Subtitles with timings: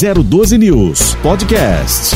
[0.00, 2.14] 012 News Podcast.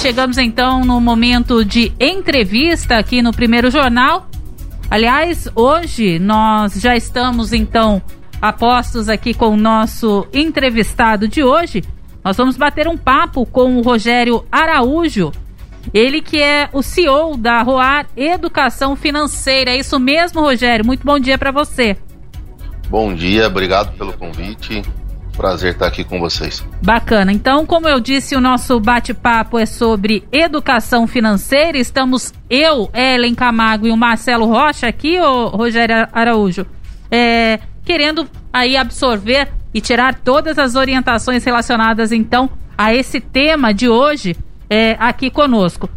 [0.00, 4.28] Chegamos então no momento de entrevista aqui no primeiro jornal.
[4.88, 8.00] Aliás, hoje nós já estamos então
[8.40, 11.82] apostos aqui com o nosso entrevistado de hoje.
[12.24, 15.32] Nós vamos bater um papo com o Rogério Araújo,
[15.92, 19.72] ele que é o CEO da Roar Educação Financeira.
[19.72, 20.86] É isso mesmo, Rogério?
[20.86, 21.96] Muito bom dia para você.
[22.88, 24.80] Bom dia, obrigado pelo convite.
[25.38, 26.66] Prazer estar aqui com vocês.
[26.82, 27.30] Bacana.
[27.30, 31.78] Então, como eu disse, o nosso bate-papo é sobre educação financeira.
[31.78, 36.66] Estamos eu, Ellen Camargo e o Marcelo Rocha aqui, o Rogério Araújo,
[37.08, 43.88] é, querendo aí absorver e tirar todas as orientações relacionadas então a esse tema de
[43.88, 44.34] hoje
[44.68, 45.88] é, aqui conosco.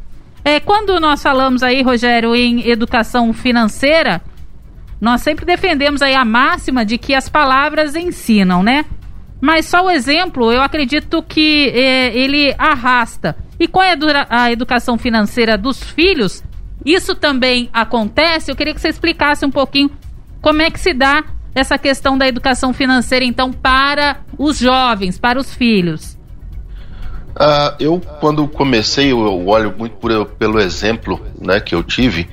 [0.46, 4.22] É, quando nós falamos aí, Rogério, em educação financeira,
[5.00, 8.86] nós sempre defendemos aí a máxima de que as palavras ensinam, né?
[9.42, 13.36] Mas só o exemplo, eu acredito que é, ele arrasta.
[13.60, 13.98] E qual é
[14.30, 16.44] a educação financeira dos filhos?
[16.86, 18.52] Isso também acontece?
[18.52, 19.90] Eu queria que você explicasse um pouquinho
[20.42, 25.40] como é que se dá essa questão da educação financeira, então, para os jovens, para
[25.40, 26.18] os filhos.
[27.32, 32.30] Uh, eu, quando comecei, eu olho muito por, pelo exemplo né, que eu tive.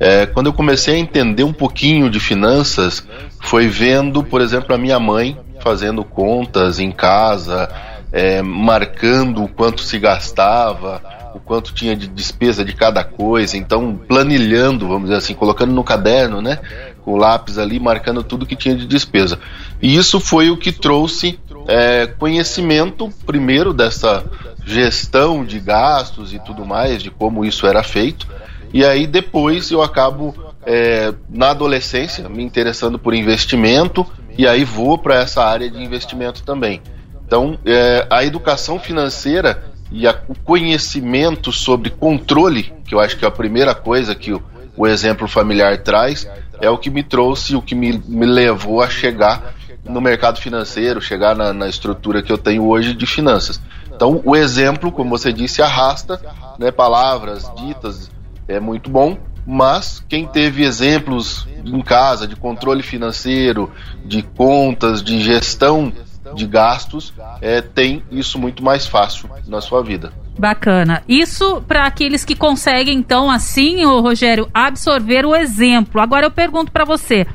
[0.00, 3.06] É, quando eu comecei a entender um pouquinho de finanças,
[3.40, 5.38] foi vendo, por exemplo, a minha mãe
[5.68, 7.68] fazendo contas em casa,
[8.10, 11.02] é, marcando o quanto se gastava,
[11.34, 15.84] o quanto tinha de despesa de cada coisa, então planilhando, vamos dizer assim, colocando no
[15.84, 16.58] caderno, né,
[17.04, 19.38] com o lápis ali, marcando tudo que tinha de despesa.
[19.82, 24.24] E isso foi o que trouxe é, conhecimento, primeiro, dessa
[24.64, 28.26] gestão de gastos e tudo mais, de como isso era feito,
[28.72, 34.06] e aí depois eu acabo, é, na adolescência, me interessando por investimento,
[34.38, 36.80] e aí vou para essa área de investimento também.
[37.26, 43.24] Então, é, a educação financeira e a, o conhecimento sobre controle, que eu acho que
[43.24, 44.40] é a primeira coisa que o,
[44.76, 46.28] o exemplo familiar traz,
[46.60, 49.54] é o que me trouxe, o que me, me levou a chegar
[49.84, 53.60] no mercado financeiro, chegar na, na, estrutura que eu tenho hoje de finanças.
[53.92, 56.20] Então, o exemplo, como você disse, arrasta
[56.58, 58.10] né, palavras ditas,
[58.46, 59.18] é muito bom,
[59.50, 63.72] mas quem teve exemplos em casa de controle financeiro,
[64.04, 65.90] de contas, de gestão
[66.34, 70.12] de gastos, é, tem isso muito mais fácil na sua vida.
[70.38, 71.02] Bacana.
[71.08, 75.98] Isso para aqueles que conseguem, então, assim, o Rogério, absorver o exemplo.
[75.98, 77.26] Agora eu pergunto para você.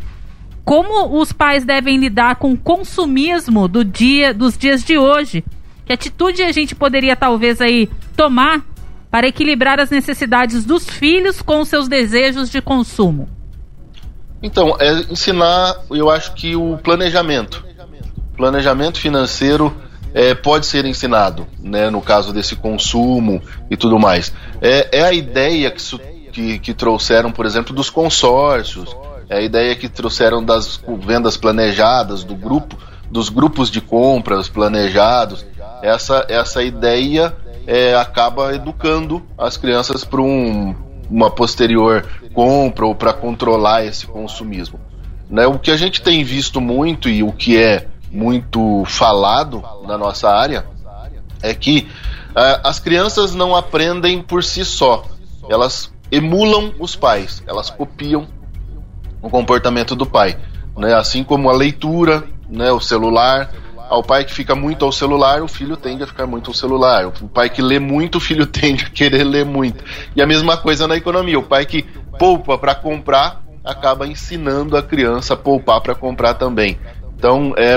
[0.63, 5.43] Como os pais devem lidar com o consumismo do dia, dos dias de hoje?
[5.83, 8.63] Que atitude a gente poderia talvez aí tomar
[9.13, 13.29] para equilibrar as necessidades dos filhos com seus desejos de consumo?
[14.41, 17.63] Então, é ensinar, eu acho que o planejamento.
[18.35, 19.71] Planejamento financeiro
[20.15, 24.33] é, pode ser ensinado, né, no caso desse consumo e tudo mais.
[24.59, 25.99] É, é a ideia que,
[26.31, 28.97] que, que trouxeram, por exemplo, dos consórcios,
[29.29, 32.75] é a ideia que trouxeram das vendas planejadas, do grupo,
[33.11, 35.45] dos grupos de compras planejados.
[35.83, 37.31] Essa, essa ideia
[37.65, 40.75] é, acaba educando as crianças para um,
[41.09, 44.79] uma posterior compra ou para controlar esse consumismo.
[45.29, 45.45] Né?
[45.47, 50.29] O que a gente tem visto muito e o que é muito falado na nossa
[50.29, 50.65] área
[51.41, 51.87] é que
[52.31, 55.05] uh, as crianças não aprendem por si só,
[55.49, 58.27] elas emulam os pais, elas copiam
[59.21, 60.37] o comportamento do pai,
[60.77, 60.93] né?
[60.93, 62.71] assim como a leitura, né?
[62.71, 63.51] o celular,
[63.93, 67.05] ao pai que fica muito ao celular, o filho tende a ficar muito ao celular.
[67.05, 69.83] O pai que lê muito, o filho tende a querer ler muito.
[70.15, 71.37] E a mesma coisa na economia.
[71.37, 71.83] O pai que
[72.17, 76.79] poupa para comprar acaba ensinando a criança a poupar para comprar também.
[77.15, 77.75] Então, é,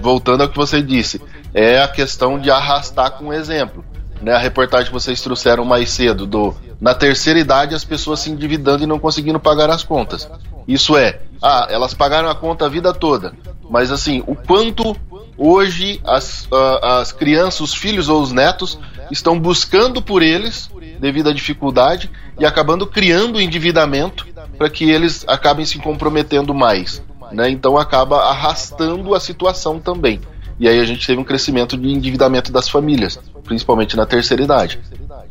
[0.00, 1.20] voltando ao que você disse,
[1.52, 3.84] é a questão de arrastar com exemplo.
[4.22, 8.28] Né, a reportagem que vocês trouxeram mais cedo do na terceira idade as pessoas se
[8.28, 10.28] endividando e não conseguindo pagar as contas.
[10.66, 13.32] Isso é, ah, elas pagaram a conta a vida toda,
[13.70, 14.96] mas assim, o quanto
[15.38, 16.48] Hoje, as,
[16.82, 18.76] as crianças, os filhos ou os netos
[19.08, 20.68] estão buscando por eles,
[20.98, 24.26] devido à dificuldade, e acabando criando endividamento
[24.58, 27.00] para que eles acabem se comprometendo mais.
[27.30, 27.50] Né?
[27.50, 30.20] Então, acaba arrastando a situação também.
[30.58, 34.80] E aí a gente teve um crescimento de endividamento das famílias, principalmente na terceira idade.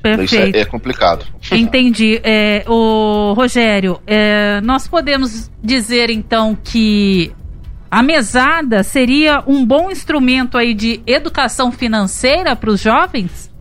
[0.02, 0.24] Perfeito.
[0.24, 1.26] Isso é, é complicado.
[1.52, 2.22] Entendi.
[2.24, 7.34] É, o Rogério, é, nós podemos dizer então que
[7.90, 13.52] a mesada seria um bom instrumento aí de educação financeira para os jovens?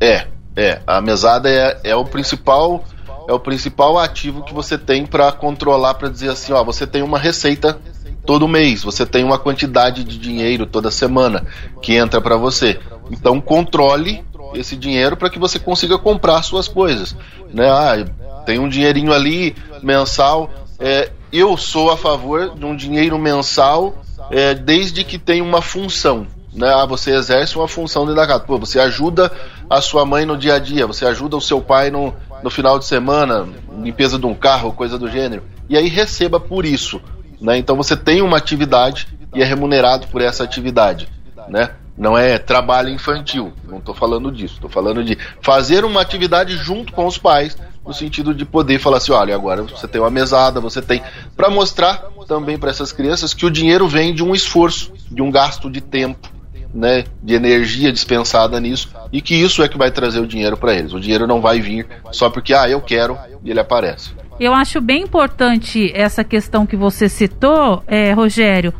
[0.00, 0.26] É,
[0.56, 0.80] é.
[0.86, 2.84] A mesada é, é o principal
[3.26, 7.02] é o principal ativo que você tem para controlar, para dizer assim, ó, você tem
[7.02, 7.78] uma receita
[8.26, 11.46] todo mês, você tem uma quantidade de dinheiro toda semana
[11.80, 12.78] que entra para você.
[13.10, 14.24] Então controle
[14.54, 17.16] esse dinheiro para que você consiga comprar suas coisas,
[17.52, 17.68] né?
[17.68, 18.04] Ah,
[18.44, 20.50] tem um dinheirinho ali mensal.
[20.78, 26.26] É, eu sou a favor de um dinheiro mensal é, desde que tenha uma função.
[26.52, 26.68] Né?
[26.72, 28.40] Ah, você exerce uma função dentro da casa.
[28.40, 29.30] Pô, você ajuda
[29.68, 32.78] a sua mãe no dia a dia, você ajuda o seu pai no, no final
[32.78, 33.48] de semana,
[33.82, 35.42] limpeza de um carro, coisa do gênero.
[35.68, 37.00] E aí receba por isso.
[37.40, 37.58] Né?
[37.58, 41.08] Então você tem uma atividade e é remunerado por essa atividade.
[41.48, 41.70] Né?
[41.96, 44.54] Não é trabalho infantil, não estou falando disso.
[44.54, 47.56] Estou falando de fazer uma atividade junto com os pais,
[47.86, 51.02] no sentido de poder falar assim: olha, agora você tem uma mesada, você tem.
[51.36, 55.30] Para mostrar também para essas crianças que o dinheiro vem de um esforço, de um
[55.30, 56.28] gasto de tempo,
[56.72, 60.74] né, de energia dispensada nisso, e que isso é que vai trazer o dinheiro para
[60.74, 60.92] eles.
[60.92, 64.12] O dinheiro não vai vir só porque, ah, eu quero, e ele aparece.
[64.40, 68.74] Eu acho bem importante essa questão que você citou, é, Rogério,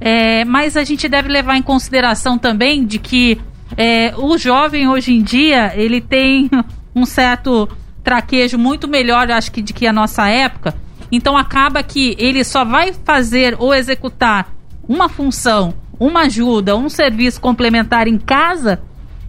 [0.00, 3.38] é, mas a gente deve levar em consideração também de que
[3.76, 6.50] é, o jovem hoje em dia ele tem
[6.94, 7.68] um certo
[8.08, 10.74] traquejo muito melhor, acho que, de que a nossa época.
[11.12, 14.48] Então acaba que ele só vai fazer ou executar
[14.88, 18.80] uma função, uma ajuda, um serviço complementar em casa,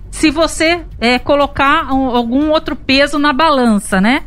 [0.10, 4.24] se você é, colocar um, algum outro peso na balança, né?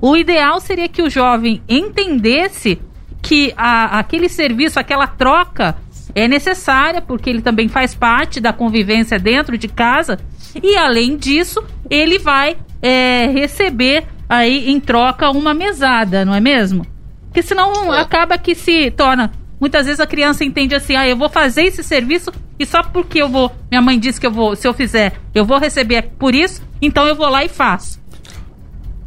[0.00, 2.80] O ideal seria que o jovem entendesse
[3.20, 5.76] que a, aquele serviço, aquela troca
[6.14, 10.16] é necessária, porque ele também faz parte da convivência dentro de casa,
[10.62, 11.60] e além disso,
[11.90, 16.86] ele vai é, receber aí em troca uma mesada, não é mesmo?
[17.26, 18.00] Porque senão é.
[18.00, 19.30] acaba que se torna.
[19.60, 23.20] Muitas vezes a criança entende assim, ah, eu vou fazer esse serviço e só porque
[23.20, 23.50] eu vou.
[23.70, 27.06] Minha mãe disse que eu vou, se eu fizer, eu vou receber por isso, então
[27.06, 28.00] eu vou lá e faço.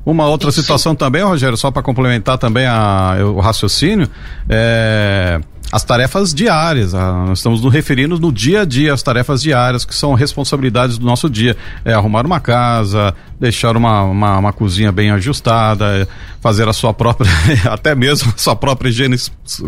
[0.05, 4.09] Uma outra situação também, Rogério, só para complementar também a, o raciocínio,
[4.47, 5.39] é
[5.71, 6.95] as tarefas diárias.
[6.95, 10.97] Ah, nós estamos nos referindo no dia a dia às tarefas diárias, que são responsabilidades
[10.97, 11.55] do nosso dia.
[11.85, 16.07] É arrumar uma casa, deixar uma, uma, uma cozinha bem ajustada, é
[16.41, 17.29] fazer a sua própria,
[17.69, 19.17] até mesmo a sua própria higiene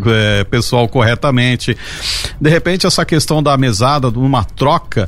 [0.08, 1.78] é, pessoal corretamente.
[2.40, 5.08] De repente, essa questão da mesada, de uma troca,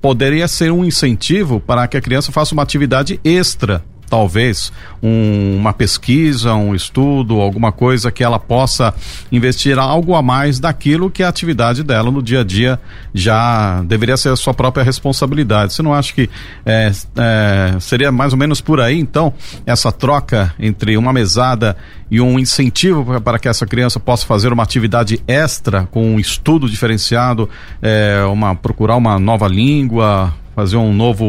[0.00, 4.72] poderia ser um incentivo para que a criança faça uma atividade extra talvez
[5.02, 8.94] um, uma pesquisa, um estudo, alguma coisa que ela possa
[9.30, 12.80] investir algo a mais daquilo que a atividade dela no dia a dia
[13.12, 15.72] já deveria ser a sua própria responsabilidade.
[15.72, 16.30] Você não acha que
[16.64, 19.32] é, é, seria mais ou menos por aí, então,
[19.66, 21.76] essa troca entre uma mesada
[22.10, 26.68] e um incentivo para que essa criança possa fazer uma atividade extra com um estudo
[26.68, 27.48] diferenciado,
[27.82, 31.24] é, uma procurar uma nova língua, fazer um novo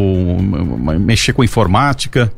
[1.00, 2.32] mexer com informática?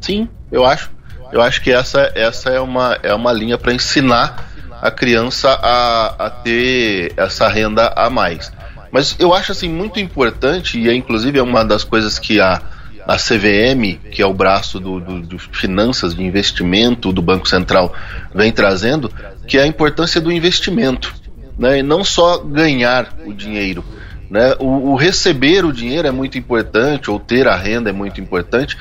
[0.00, 0.90] Sim, eu acho.
[1.32, 4.48] Eu acho que essa, essa é, uma, é uma linha para ensinar
[4.80, 8.52] a criança a, a ter essa renda a mais.
[8.92, 12.62] Mas eu acho assim muito importante, e é, inclusive é uma das coisas que a,
[13.06, 17.92] a CVM, que é o braço do, do, do, finanças de investimento do Banco Central,
[18.34, 19.10] vem trazendo,
[19.46, 21.14] que é a importância do investimento.
[21.58, 21.78] Né?
[21.78, 23.84] E não só ganhar o dinheiro.
[24.30, 24.54] Né?
[24.58, 28.76] O, o receber o dinheiro é muito importante, ou ter a renda é muito importante,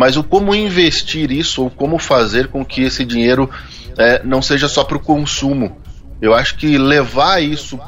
[0.00, 3.50] mas o como investir isso ou como fazer com que esse dinheiro
[3.98, 5.76] é, não seja só para o consumo.
[6.22, 7.78] Eu acho que levar isso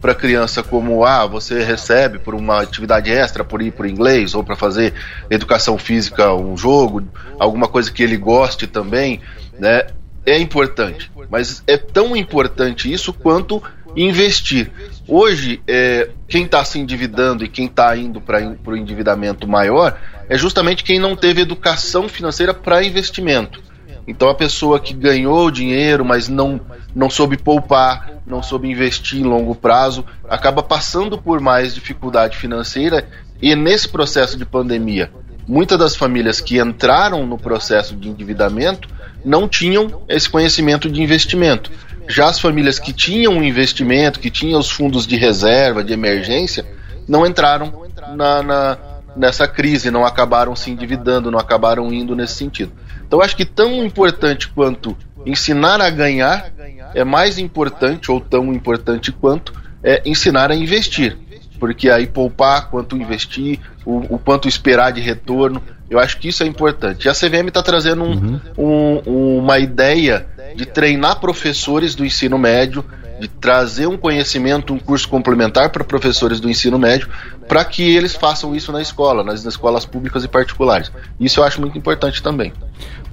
[0.00, 4.34] para a criança como ah você recebe por uma atividade extra por ir para inglês
[4.34, 4.94] ou para fazer
[5.30, 7.04] educação física um jogo
[7.38, 9.20] alguma coisa que ele goste também
[9.58, 9.86] né
[10.26, 13.62] é importante mas é tão importante isso quanto
[13.96, 14.70] investir
[15.08, 20.36] hoje é, quem está se endividando e quem está indo para o endividamento maior é
[20.36, 23.62] justamente quem não teve educação financeira para investimento.
[24.06, 26.60] Então a pessoa que ganhou dinheiro, mas não,
[26.94, 33.08] não soube poupar, não soube investir em longo prazo, acaba passando por mais dificuldade financeira
[33.40, 35.10] e nesse processo de pandemia,
[35.46, 38.88] muitas das famílias que entraram no processo de endividamento
[39.24, 41.70] não tinham esse conhecimento de investimento.
[42.06, 46.66] Já as famílias que tinham investimento, que tinham os fundos de reserva, de emergência,
[47.08, 48.78] não entraram na, na
[49.16, 52.72] nessa crise, não acabaram se endividando, não acabaram indo nesse sentido.
[53.06, 56.52] Então acho que tão importante quanto ensinar a ganhar
[56.94, 59.52] é mais importante ou tão importante quanto
[59.82, 61.16] é ensinar a investir,
[61.58, 66.42] porque aí poupar quanto investir, o, o quanto esperar de retorno, eu acho que isso
[66.42, 67.06] é importante.
[67.06, 69.00] E a CVM está trazendo um, uhum.
[69.06, 72.84] um, uma ideia de treinar professores do ensino médio
[73.24, 77.08] de trazer um conhecimento, um curso complementar para professores do ensino médio,
[77.48, 80.92] para que eles façam isso na escola, nas, escolas públicas e particulares.
[81.18, 82.52] Isso eu acho muito importante também.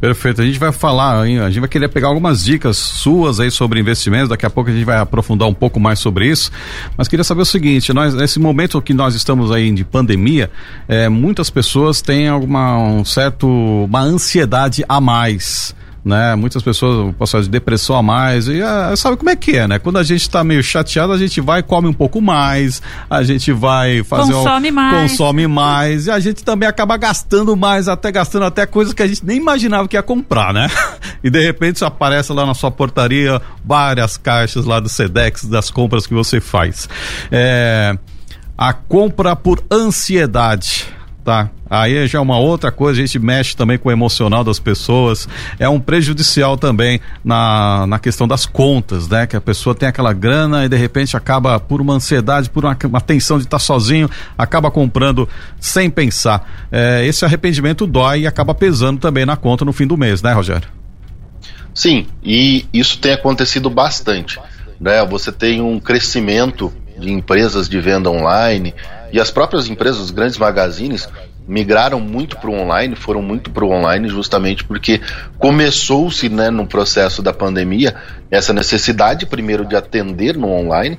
[0.01, 0.41] Perfeito.
[0.41, 1.39] A gente vai falar, hein?
[1.39, 4.29] a gente vai querer pegar algumas dicas suas aí sobre investimentos.
[4.29, 6.51] Daqui a pouco a gente vai aprofundar um pouco mais sobre isso.
[6.97, 10.49] Mas queria saber o seguinte: nós, nesse momento que nós estamos aí de pandemia,
[10.87, 16.35] é, muitas pessoas têm alguma um certo uma ansiedade a mais né?
[16.35, 19.79] Muitas pessoas passam de depressão a mais e ah, sabe como é que é, né?
[19.79, 23.51] Quando a gente está meio chateado, a gente vai come um pouco mais, a gente
[23.51, 28.11] vai fazer consome um, mais, consome mais e a gente também acaba gastando mais, até
[28.11, 30.69] gastando até coisas que a gente nem imaginava que ia comprar, né?
[31.23, 36.07] E de repente aparece lá na sua portaria várias caixas lá do Sedex das compras
[36.07, 36.89] que você faz.
[37.31, 37.95] É,
[38.57, 40.87] a compra por ansiedade
[41.23, 41.49] tá?
[41.69, 45.27] Aí já é uma outra coisa, a gente mexe também com o emocional das pessoas,
[45.57, 49.25] é um prejudicial também na, na questão das contas, né?
[49.25, 52.77] Que a pessoa tem aquela grana e de repente acaba, por uma ansiedade, por uma,
[52.85, 56.67] uma tensão de estar sozinho, acaba comprando sem pensar.
[56.71, 60.33] É, esse arrependimento dói e acaba pesando também na conta no fim do mês, né,
[60.33, 60.67] Rogério?
[61.73, 64.39] Sim, e isso tem acontecido bastante.
[64.79, 65.05] Né?
[65.05, 68.73] Você tem um crescimento de empresas de venda online,
[69.11, 71.07] e as próprias empresas, os grandes magazines,
[71.47, 75.01] migraram muito para o online, foram muito para o online, justamente porque
[75.37, 77.95] começou-se né, no processo da pandemia
[78.29, 80.97] essa necessidade, primeiro, de atender no online,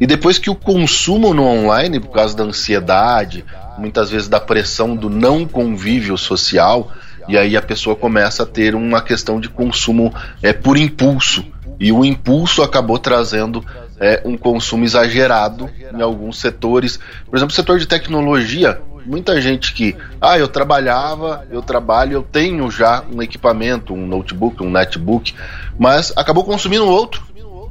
[0.00, 3.44] e depois que o consumo no online, por causa da ansiedade,
[3.78, 6.90] muitas vezes da pressão do não convívio social,
[7.28, 11.44] e aí a pessoa começa a ter uma questão de consumo é, por impulso.
[11.80, 13.64] E o impulso acabou trazendo
[13.98, 16.98] é, um consumo exagerado em alguns setores.
[17.26, 22.22] Por exemplo, o setor de tecnologia, muita gente que, ah, eu trabalhava, eu trabalho, eu
[22.22, 25.34] tenho já um equipamento, um notebook, um netbook,
[25.78, 27.22] mas acabou consumindo outro.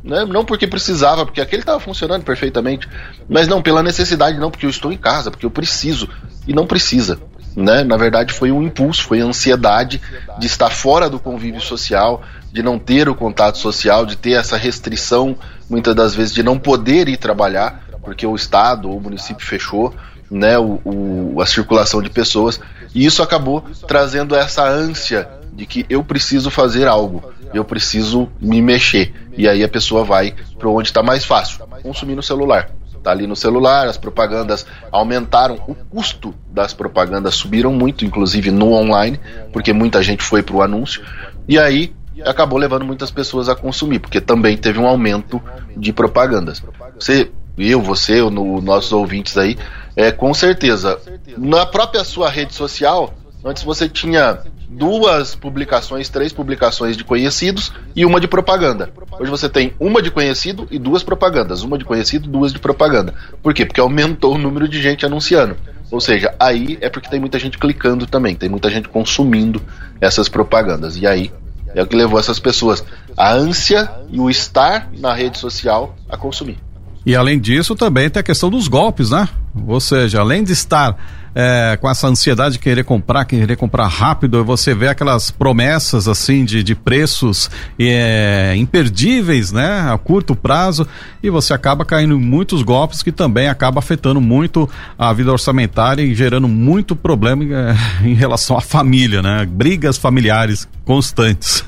[0.04, 0.26] Né?
[0.26, 2.90] Não porque precisava, porque aquele estava funcionando perfeitamente,
[3.30, 6.10] mas não pela necessidade, não porque eu estou em casa, porque eu preciso
[6.46, 7.20] e não precisa.
[7.56, 7.84] Né?
[7.84, 10.02] Na verdade, foi um impulso, foi a ansiedade
[10.38, 12.22] de estar fora do convívio social,
[12.54, 15.36] de não ter o contato social, de ter essa restrição,
[15.68, 19.92] muitas das vezes, de não poder ir trabalhar, porque o Estado ou o município fechou
[20.30, 22.60] né, o, o, a circulação de pessoas,
[22.94, 27.24] e isso acabou trazendo essa ânsia de que eu preciso fazer algo,
[27.56, 32.16] eu preciso me mexer, e aí a pessoa vai para onde está mais fácil, consumir
[32.16, 32.70] no celular.
[33.02, 38.74] Tá ali no celular, as propagandas aumentaram, o custo das propagandas subiram muito, inclusive no
[38.74, 39.20] online,
[39.52, 41.04] porque muita gente foi para o anúncio,
[41.48, 45.42] e aí acabou levando muitas pessoas a consumir, porque também teve um aumento
[45.76, 46.64] de propagandas.
[47.00, 49.58] Você, eu, você, no, nossos ouvintes aí,
[49.96, 51.00] é, com certeza,
[51.38, 54.40] na própria sua rede social, antes você tinha
[54.74, 58.90] duas publicações, três publicações de conhecidos e uma de propaganda.
[59.20, 61.62] Hoje você tem uma de conhecido e duas propagandas.
[61.62, 63.14] Uma de conhecido, duas de propaganda.
[63.42, 63.66] Por quê?
[63.66, 65.56] Porque aumentou o número de gente anunciando.
[65.92, 69.62] Ou seja, aí é porque tem muita gente clicando também, tem muita gente consumindo
[70.02, 70.98] essas propagandas.
[70.98, 71.32] E aí
[71.76, 72.84] é o que levou essas pessoas,
[73.18, 76.58] a ânsia e o estar na rede social a consumir.
[77.06, 79.28] E além disso, também tem a questão dos golpes, né?
[79.68, 80.98] Ou seja, além de estar
[81.36, 86.46] é, com essa ansiedade de querer comprar, querer comprar rápido, você vê aquelas promessas assim
[86.46, 87.50] de, de preços
[87.80, 89.92] é, imperdíveis, né?
[89.92, 90.88] A curto prazo,
[91.22, 96.04] e você acaba caindo em muitos golpes que também acaba afetando muito a vida orçamentária
[96.04, 97.76] e gerando muito problema é,
[98.08, 99.46] em relação à família, né?
[99.46, 101.66] Brigas familiares constantes.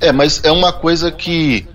[0.00, 1.66] É, mas é uma coisa que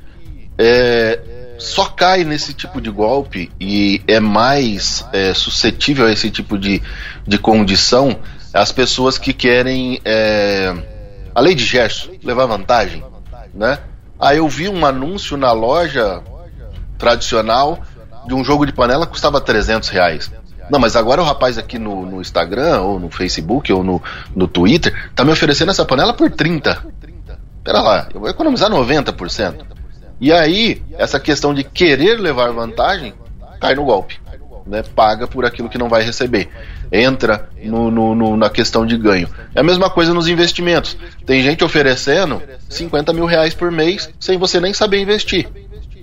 [0.57, 1.19] é,
[1.57, 6.81] só cai nesse tipo de golpe e é mais é, suscetível a esse tipo de,
[7.25, 8.19] de condição
[8.53, 10.73] as pessoas que querem é,
[11.33, 13.03] a lei de gesto, levar vantagem,
[13.53, 13.79] né?
[14.17, 16.23] Aí eu vi um anúncio na loja
[16.97, 17.81] tradicional
[18.25, 20.31] de um jogo de panela que custava 300 reais.
[20.69, 24.01] Não, mas agora o rapaz aqui no, no Instagram, ou no Facebook, ou no,
[24.33, 26.81] no Twitter, tá me oferecendo essa panela por 30.
[27.61, 29.74] Pera lá, eu vou economizar 90%.
[30.19, 33.13] E aí, essa questão de querer levar vantagem
[33.59, 34.19] cai no golpe.
[34.65, 36.49] Né, paga por aquilo que não vai receber.
[36.91, 39.29] Entra no, no, no, na questão de ganho.
[39.53, 40.97] É a mesma coisa nos investimentos.
[41.23, 45.47] Tem gente oferecendo 50 mil reais por mês sem você nem saber investir.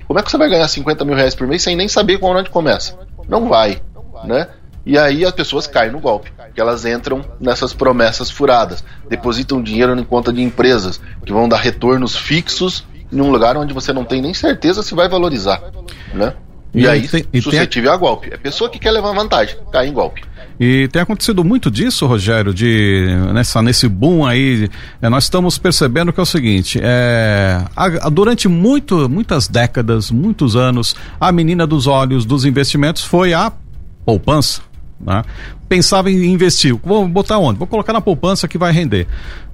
[0.07, 2.37] Como é que você vai ganhar 50 mil reais por mês sem nem saber qual
[2.37, 2.97] onde começa?
[3.29, 3.83] Não vai,
[4.25, 4.47] né?
[4.85, 9.99] E aí as pessoas caem no golpe, que elas entram nessas promessas furadas, depositam dinheiro
[9.99, 14.05] em conta de empresas que vão dar retornos fixos em um lugar onde você não
[14.05, 15.61] tem nem certeza se vai valorizar,
[16.15, 16.35] né?
[16.75, 17.97] E, e aí, tem, e suscetível tem...
[17.97, 18.31] a golpe.
[18.33, 20.23] É pessoa que quer levar vantagem, cai em golpe.
[20.59, 24.71] E tem acontecido muito disso, Rogério, de nessa, nesse boom aí.
[25.01, 30.11] É, nós estamos percebendo que é o seguinte: é, a, a, durante muito, muitas décadas,
[30.11, 33.53] muitos anos, a menina dos olhos dos investimentos foi a
[34.05, 34.63] poupança.
[35.01, 35.23] Né?
[35.73, 37.59] Pensava em investir, vou botar onde?
[37.59, 39.07] Vou colocar na poupança que vai render.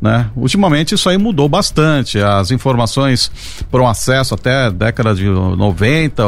[0.02, 0.28] Né?
[0.34, 2.18] Ultimamente isso aí mudou bastante.
[2.18, 3.30] As informações
[3.70, 6.24] por um acesso até década de 90,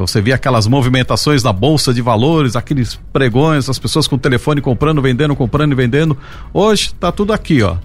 [0.00, 4.60] você via aquelas movimentações na bolsa de valores, aqueles pregões, as pessoas com o telefone
[4.60, 6.18] comprando, vendendo, comprando e vendendo.
[6.52, 7.76] Hoje está tudo aqui, ó.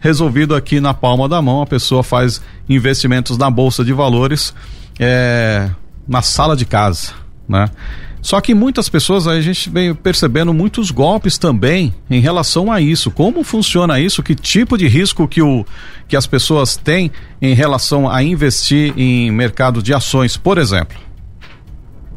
[0.00, 4.54] Resolvido aqui na palma da mão, a pessoa faz investimentos na bolsa de valores
[4.98, 5.70] é,
[6.06, 7.14] na sala de casa,
[7.48, 7.70] né?
[8.22, 13.10] Só que muitas pessoas a gente vem percebendo muitos golpes também em relação a isso.
[13.10, 14.22] Como funciona isso?
[14.22, 15.64] Que tipo de risco que, o,
[16.06, 17.10] que as pessoas têm
[17.40, 20.98] em relação a investir em mercado de ações, por exemplo?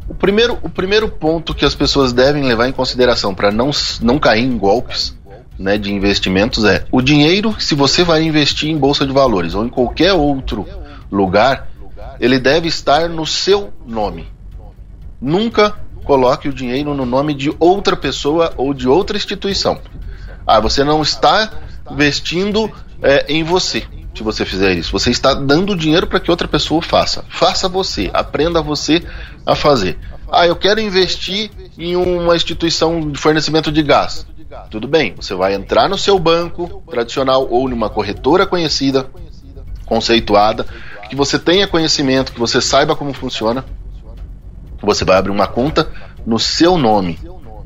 [0.06, 3.70] O primeiro, o primeiro ponto que as pessoas devem levar em consideração para não,
[4.02, 5.16] não cair em golpes
[5.58, 9.64] né, de investimentos é o dinheiro, se você vai investir em bolsa de valores ou
[9.64, 10.66] em qualquer outro
[11.10, 11.68] lugar,
[12.20, 14.28] ele deve estar no seu nome.
[15.20, 19.80] Nunca coloque o dinheiro no nome de outra pessoa ou de outra instituição.
[20.46, 21.50] Ah, você não está
[21.90, 22.70] investindo
[23.02, 23.84] é, em você.
[24.14, 27.24] Se você fizer isso, você está dando dinheiro para que outra pessoa faça.
[27.28, 29.02] Faça você, aprenda você
[29.44, 29.98] a fazer.
[30.30, 34.26] Ah, eu quero investir em uma instituição de fornecimento de gás.
[34.70, 39.08] Tudo bem, você vai entrar no seu banco tradicional ou numa corretora conhecida,
[39.84, 40.64] conceituada,
[41.08, 43.64] que você tenha conhecimento, que você saiba como funciona
[44.84, 45.88] você vai abrir uma conta
[46.26, 47.18] no seu nome.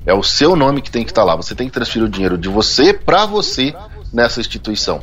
[0.06, 1.36] É o seu nome que tem que estar lá.
[1.36, 3.74] Você tem que transferir o dinheiro de você para você
[4.12, 5.02] nessa instituição.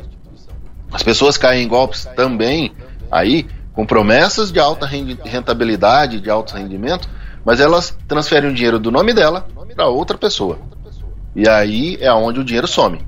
[0.92, 2.72] As pessoas caem em golpes também
[3.10, 7.08] aí com promessas de alta rentabilidade, de alto rendimento,
[7.44, 10.58] mas elas transferem o dinheiro do nome dela para outra pessoa.
[11.34, 12.98] E aí é onde o dinheiro some.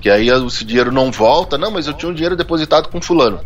[0.00, 3.40] Que aí esse dinheiro não volta, não, mas eu tinha um dinheiro depositado com fulano.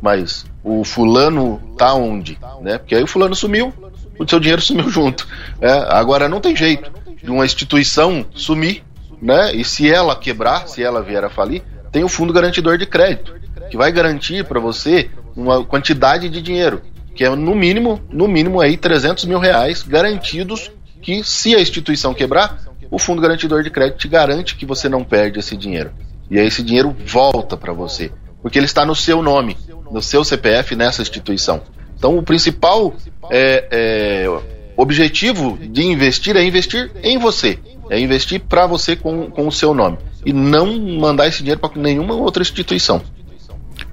[0.00, 2.38] Mas o fulano tá onde?
[2.60, 2.78] Né?
[2.78, 3.72] Porque aí o fulano sumiu,
[4.18, 5.26] o seu dinheiro sumiu junto.
[5.60, 6.90] É, agora não tem jeito
[7.22, 8.82] de uma instituição sumir,
[9.20, 9.54] né?
[9.54, 13.34] E se ela quebrar, se ela vier a falir, tem o fundo garantidor de crédito,
[13.70, 16.82] que vai garantir para você uma quantidade de dinheiro,
[17.14, 22.14] que é no mínimo, no mínimo aí 300 mil reais garantidos que se a instituição
[22.14, 25.92] quebrar, o fundo garantidor de crédito te garante que você não perde esse dinheiro.
[26.30, 29.56] E aí esse dinheiro volta para você, porque ele está no seu nome,
[29.90, 31.62] no seu CPF nessa instituição.
[32.02, 32.96] Então, o principal
[33.30, 34.40] é, é,
[34.76, 37.56] objetivo de investir é investir em você,
[37.88, 41.80] é investir para você com, com o seu nome e não mandar esse dinheiro para
[41.80, 43.00] nenhuma outra instituição.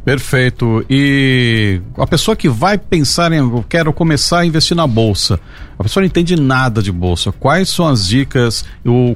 [0.04, 0.84] Perfeito.
[0.90, 5.40] E a pessoa que vai pensar em eu quero começar a investir na bolsa,
[5.78, 7.32] a pessoa não entende nada de bolsa.
[7.32, 8.66] Quais são as dicas?
[8.84, 9.16] O,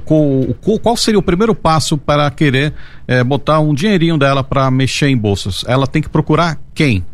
[0.80, 2.72] qual seria o primeiro passo para querer
[3.08, 5.64] é, botar um dinheirinho dela para mexer em bolsas?
[5.66, 7.04] Ela tem que procurar quem?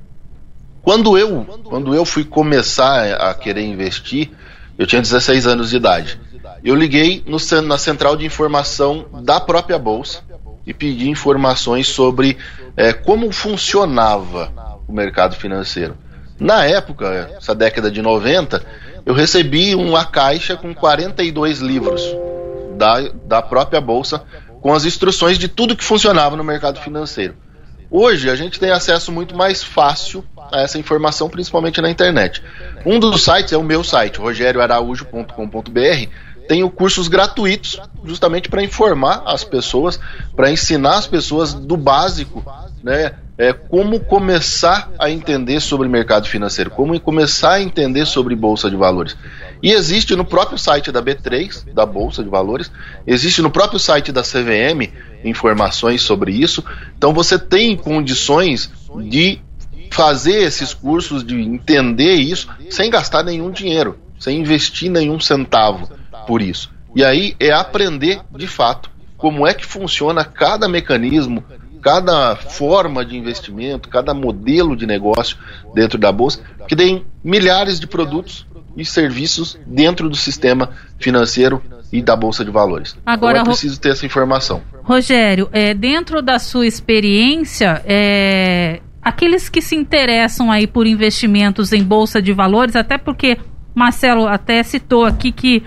[0.82, 4.30] Quando eu, quando eu fui começar a querer investir,
[4.78, 6.18] eu tinha 16 anos de idade.
[6.64, 10.22] Eu liguei no, na central de informação da própria bolsa
[10.66, 12.36] e pedi informações sobre
[12.76, 14.52] é, como funcionava
[14.88, 15.96] o mercado financeiro.
[16.38, 18.64] Na época, essa década de 90,
[19.04, 22.02] eu recebi uma caixa com 42 livros
[22.76, 24.22] da, da própria bolsa
[24.60, 27.34] com as instruções de tudo que funcionava no mercado financeiro.
[27.90, 32.40] Hoje a gente tem acesso muito mais fácil a essa informação, principalmente na internet.
[32.86, 36.08] Um dos sites é o meu site, rogerioaraújo.com.br.
[36.48, 39.98] Tenho cursos gratuitos, justamente para informar as pessoas,
[40.36, 42.44] para ensinar as pessoas do básico,
[42.82, 43.12] né?
[43.36, 48.76] É, como começar a entender sobre mercado financeiro, como começar a entender sobre bolsa de
[48.76, 49.16] valores.
[49.62, 52.70] E existe no próprio site da B3, da Bolsa de Valores,
[53.06, 54.92] existe no próprio site da CVM
[55.24, 56.64] informações sobre isso.
[56.96, 58.70] Então você tem condições
[59.08, 59.40] de
[59.90, 65.90] fazer esses cursos, de entender isso, sem gastar nenhum dinheiro, sem investir nenhum centavo
[66.26, 66.70] por isso.
[66.94, 71.44] E aí é aprender de fato como é que funciona cada mecanismo,
[71.82, 75.36] cada forma de investimento, cada modelo de negócio
[75.74, 82.00] dentro da bolsa, que tem milhares de produtos e serviços dentro do sistema financeiro e
[82.00, 82.96] da bolsa de valores.
[83.04, 84.62] Agora então é preciso ter essa informação.
[84.82, 91.82] Rogério, é, dentro da sua experiência, é, aqueles que se interessam aí por investimentos em
[91.82, 93.38] bolsa de valores, até porque
[93.74, 95.62] Marcelo até citou aqui que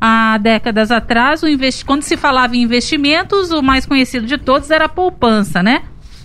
[0.00, 4.70] há décadas atrás, o investi quando se falava em investimentos, o mais conhecido de todos
[4.70, 5.82] era a poupança, né?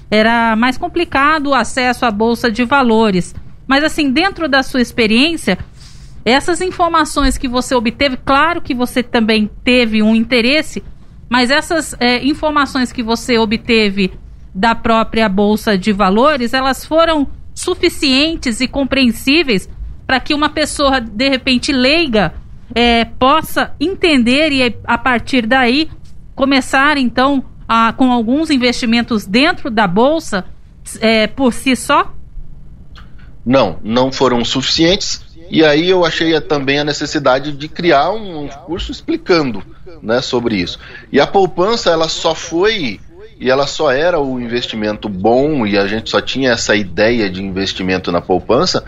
[0.10, 3.36] Era mais complicado o acesso à bolsa de valores.
[3.68, 5.58] Mas assim, dentro da sua experiência,
[6.26, 10.84] Essas informações que você obteve, claro que você também teve um interesse,
[11.30, 14.12] mas essas é, informações que você obteve
[14.54, 19.70] da própria Bolsa de Valores, elas foram suficientes e compreensíveis
[20.08, 22.34] para que uma pessoa, de repente, leiga,
[22.74, 25.90] é, possa entender e, a partir daí,
[26.34, 30.46] começar, então, a, com alguns investimentos dentro da Bolsa
[31.00, 32.14] é, por si só?
[33.46, 35.25] Não, não foram suficientes.
[35.50, 39.64] E aí eu achei também a necessidade de criar um curso explicando
[40.02, 40.80] né, sobre isso.
[41.12, 43.00] E a poupança, ela só foi
[43.40, 47.44] e ela só era o investimento bom e a gente só tinha essa ideia de
[47.44, 48.84] investimento na poupança,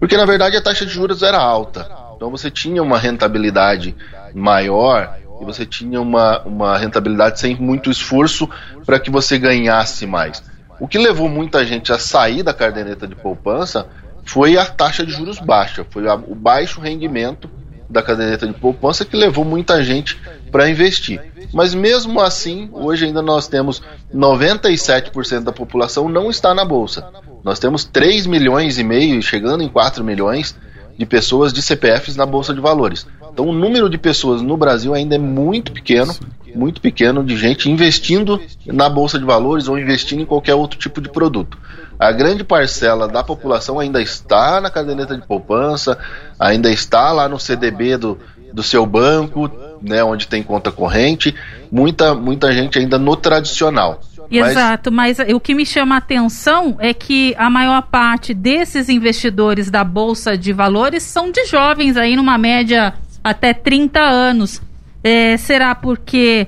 [0.00, 1.88] porque na verdade a taxa de juros era alta.
[2.16, 3.94] Então você tinha uma rentabilidade
[4.34, 8.48] maior e você tinha uma, uma rentabilidade sem muito esforço
[8.84, 10.42] para que você ganhasse mais.
[10.80, 13.86] O que levou muita gente a sair da caderneta de poupança
[14.24, 17.48] foi a taxa de juros baixa, foi a, o baixo rendimento
[17.88, 20.18] da caderneta de poupança que levou muita gente
[20.50, 21.20] para investir.
[21.52, 23.82] Mas mesmo assim, hoje ainda nós temos
[24.12, 27.06] 97% da população não está na bolsa.
[27.44, 30.56] Nós temos 3 milhões e meio, chegando em 4 milhões
[30.96, 33.06] de pessoas de CPFs na bolsa de valores.
[33.34, 36.14] Então o número de pessoas no Brasil ainda é muito pequeno,
[36.54, 41.00] muito pequeno de gente investindo na bolsa de valores ou investindo em qualquer outro tipo
[41.00, 41.58] de produto.
[41.98, 45.98] A grande parcela da população ainda está na caderneta de poupança,
[46.38, 48.18] ainda está lá no CDB do,
[48.52, 49.50] do seu banco,
[49.82, 51.34] né, onde tem conta corrente,
[51.72, 54.00] muita, muita gente ainda no tradicional.
[54.30, 55.18] Exato, mas...
[55.18, 59.82] mas o que me chama a atenção é que a maior parte desses investidores da
[59.82, 62.94] Bolsa de Valores são de jovens aí numa média
[63.24, 64.60] até 30 anos.
[65.02, 66.46] É, será porque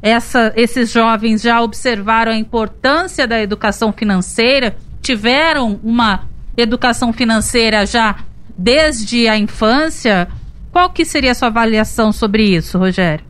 [0.00, 6.24] essa, esses jovens já observaram a importância da educação financeira, tiveram uma
[6.56, 8.16] educação financeira já
[8.56, 10.28] desde a infância?
[10.72, 13.24] Qual que seria a sua avaliação sobre isso, Rogério?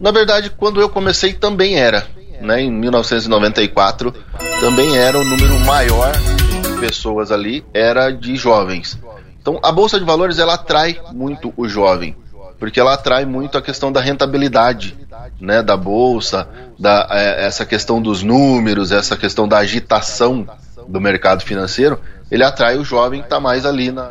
[0.00, 2.06] Na verdade, quando eu comecei também era.
[2.40, 4.14] Né, em 1994
[4.60, 8.96] também era o número maior de pessoas ali, era de jovens.
[9.48, 12.14] Então a Bolsa de Valores ela atrai muito o jovem,
[12.58, 14.94] porque ela atrai muito a questão da rentabilidade
[15.40, 16.46] né, da Bolsa,
[16.78, 20.46] da, é, essa questão dos números, essa questão da agitação
[20.86, 21.98] do mercado financeiro,
[22.30, 24.10] ele atrai o jovem que está mais ali na,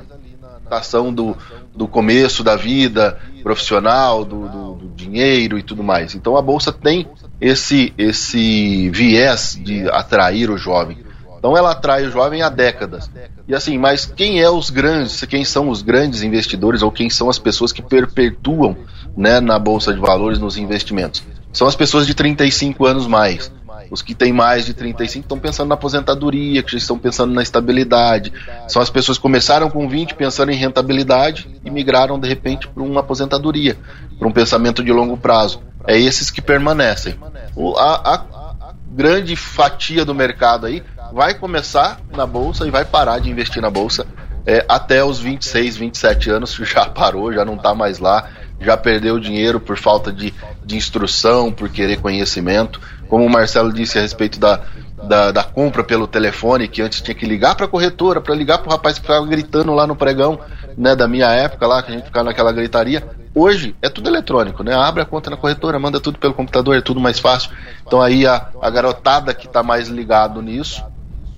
[0.71, 1.37] ação do,
[1.75, 6.15] do começo da vida profissional, do, do, do, dinheiro e tudo mais.
[6.15, 7.07] Então a bolsa tem
[7.39, 10.97] esse, esse viés de atrair o jovem.
[11.37, 13.09] Então ela atrai o jovem há décadas.
[13.47, 17.29] E assim, mas quem é os grandes, quem são os grandes investidores ou quem são
[17.29, 18.75] as pessoas que perpetuam
[19.15, 21.23] né, na bolsa de valores nos investimentos?
[21.53, 23.51] São as pessoas de 35 anos mais.
[23.89, 28.33] Os que têm mais de 35 estão pensando na aposentadoria, que estão pensando na estabilidade.
[28.67, 32.83] São as pessoas que começaram com 20 pensando em rentabilidade e migraram de repente para
[32.83, 33.77] uma aposentadoria,
[34.19, 35.61] para um pensamento de longo prazo.
[35.85, 37.15] É esses que permanecem.
[37.55, 43.19] O, a, a grande fatia do mercado aí vai começar na bolsa e vai parar
[43.19, 44.05] de investir na bolsa
[44.47, 48.29] é, até os 26, 27 anos, já parou, já não está mais lá,
[48.61, 50.33] já perdeu dinheiro por falta de,
[50.65, 52.79] de instrução, por querer conhecimento.
[53.09, 54.61] Como o Marcelo disse a respeito da,
[55.03, 58.59] da, da compra pelo telefone, que antes tinha que ligar para a corretora, para ligar
[58.59, 60.39] para o rapaz que ficava gritando lá no pregão,
[60.77, 63.03] né, da minha época lá, que a gente ficava naquela gritaria.
[63.35, 64.73] Hoje é tudo eletrônico, né?
[64.73, 67.51] Abre a conta na corretora, manda tudo pelo computador, é tudo mais fácil.
[67.85, 70.83] Então aí a, a garotada que está mais ligado nisso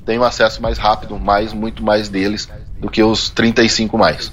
[0.09, 4.31] tem um acesso mais rápido, mais, muito mais deles do que os 35 mais.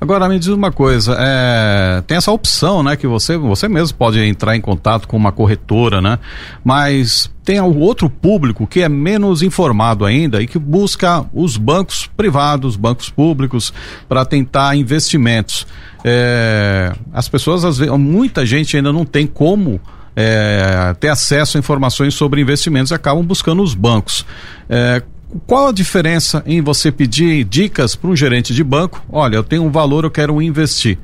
[0.00, 4.18] Agora me diz uma coisa, é, tem essa opção, né, que você você mesmo pode
[4.20, 6.18] entrar em contato com uma corretora, né?
[6.64, 12.10] Mas tem o outro público que é menos informado ainda e que busca os bancos
[12.16, 13.72] privados, bancos públicos
[14.08, 15.66] para tentar investimentos.
[16.04, 19.80] É, as pessoas às vezes, muita gente ainda não tem como
[20.16, 24.24] é, ter acesso a informações sobre investimentos e acabam buscando os bancos.
[24.68, 25.02] É,
[25.46, 29.04] qual a diferença em você pedir dicas para um gerente de banco?
[29.12, 30.98] Olha, eu tenho um valor, eu quero investir.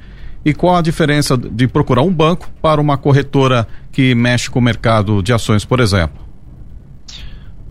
[0.44, 4.62] E qual a diferença de procurar um banco para uma corretora que mexe com o
[4.62, 6.20] mercado de ações, por exemplo?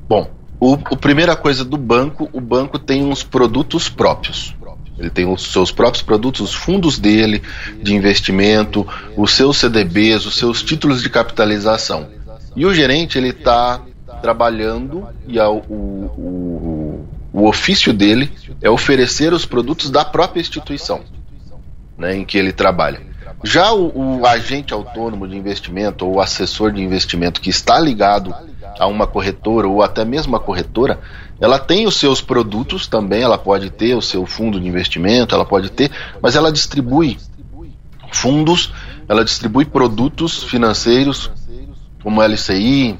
[0.08, 4.56] Bom, o, a primeira coisa do banco, o banco tem uns produtos próprios.
[4.98, 7.42] Ele tem os seus próprios produtos, os fundos dele
[7.82, 12.08] de investimento, os seus CDBs, os seus títulos de capitalização.
[12.56, 13.82] E o gerente ele está
[14.22, 21.02] trabalhando e o, o, o ofício dele é oferecer os produtos da própria instituição
[21.98, 23.02] né, em que ele trabalha.
[23.44, 28.36] Já o, o, agente autônomo de investimento ou o assessor de investimento que está ligado
[28.80, 31.00] a uma corretora ou até mesmo a corretora,
[31.42, 35.44] ela tem os seus produtos também, ela pode ter o seu fundo de investimento, ela
[35.44, 35.90] pode ter,
[36.22, 37.18] mas ela distribui
[38.12, 38.72] fundos,
[39.10, 41.32] ela distribui produtos financeiros
[42.04, 42.96] como LCI,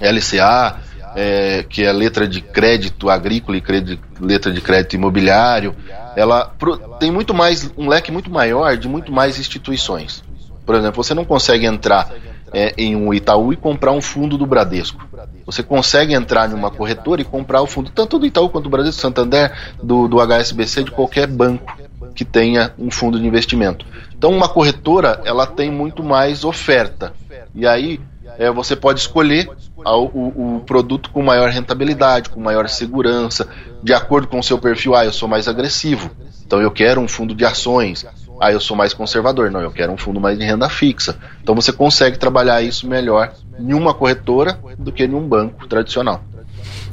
[0.00, 0.78] LCA,
[1.16, 5.74] é, que é letra de crédito agrícola e crédito, letra de crédito imobiliário,
[6.14, 10.22] ela pro, tem muito mais um leque muito maior de muito mais instituições.
[10.64, 12.12] Por exemplo, você não consegue entrar
[12.52, 15.08] é, em um Itaú e comprar um fundo do Bradesco.
[15.46, 18.70] Você consegue entrar em uma corretora e comprar o fundo tanto do Itaú quanto do
[18.70, 21.76] Bradesco, Santander, do, do HSBC, de qualquer banco
[22.14, 23.86] que tenha um fundo de investimento.
[24.16, 27.12] Então, uma corretora ela tem muito mais oferta.
[27.54, 28.00] E aí
[28.38, 33.48] é, você pode escolher o, o, produto com maior rentabilidade, com maior segurança,
[33.82, 34.94] de acordo com o seu perfil.
[34.94, 36.10] Ah, eu sou mais agressivo,
[36.44, 38.06] então eu quero um fundo de ações.
[38.40, 41.18] Ah, eu sou mais conservador, não, eu quero um fundo mais de renda fixa.
[41.42, 46.24] Então você consegue trabalhar isso melhor em uma corretora do que em um banco tradicional.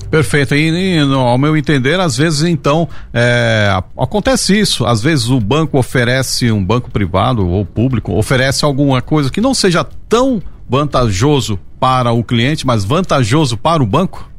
[0.10, 0.56] Perfeito.
[0.56, 4.86] E, ao meu entender, às vezes então é, acontece isso.
[4.86, 9.54] Às vezes o banco oferece, um banco privado ou público, oferece alguma coisa que não
[9.54, 14.30] seja tão vantajoso para o cliente, mas vantajoso para o banco?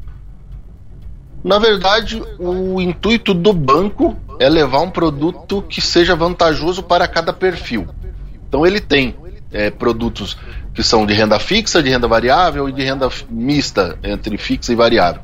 [1.42, 7.32] Na verdade, o intuito do banco é levar um produto que seja vantajoso para cada
[7.32, 7.86] perfil.
[8.48, 9.14] Então ele tem
[9.52, 10.36] é, produtos
[10.74, 14.76] que são de renda fixa, de renda variável e de renda mista entre fixa e
[14.76, 15.22] variável.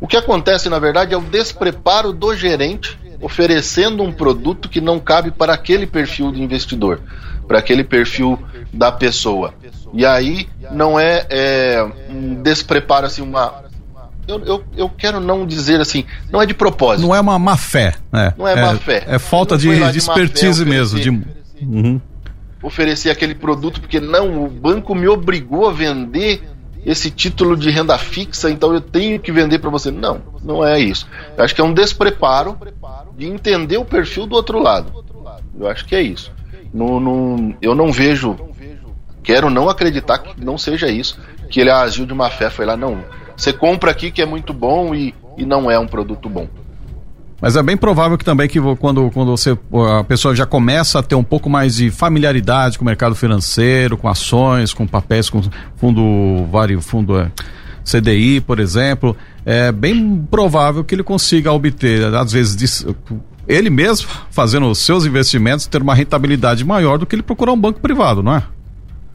[0.00, 4.98] O que acontece, na verdade, é o despreparo do gerente oferecendo um produto que não
[4.98, 7.00] cabe para aquele perfil de investidor,
[7.46, 8.38] para aquele perfil
[8.72, 9.54] da pessoa.
[9.92, 13.67] E aí não é, é um despreparo assim, uma.
[14.28, 17.06] Eu, eu, eu, quero não dizer assim, não é de propósito.
[17.06, 18.34] Não é uma má fé, né?
[18.36, 19.04] Não é, é má fé.
[19.06, 21.00] É falta de, de expertise mesmo.
[21.00, 21.08] De...
[21.08, 22.00] Uhum.
[22.62, 26.42] Oferecer aquele produto, porque não, o banco me obrigou a vender
[26.84, 29.90] esse título de renda fixa, então eu tenho que vender para você.
[29.90, 31.08] Não, não é isso.
[31.36, 32.58] Eu acho que é um despreparo
[33.16, 34.92] de entender o perfil do outro lado.
[35.58, 36.30] Eu acho que é isso.
[36.72, 38.36] No, no, eu não vejo
[39.28, 42.78] quero não acreditar que não seja isso, que ele agiu de má fé, foi lá,
[42.78, 43.04] não.
[43.38, 46.48] Você compra aqui que é muito bom e, e não é um produto bom.
[47.40, 49.56] Mas é bem provável que também que quando, quando você,
[49.96, 53.96] a pessoa já começa a ter um pouco mais de familiaridade com o mercado financeiro,
[53.96, 55.40] com ações, com papéis, com
[55.76, 57.30] fundo vários fundo é,
[57.84, 62.84] CDI, por exemplo, é bem provável que ele consiga obter, às vezes,
[63.46, 67.60] ele mesmo, fazendo os seus investimentos, ter uma rentabilidade maior do que ele procurar um
[67.60, 68.42] banco privado, não é?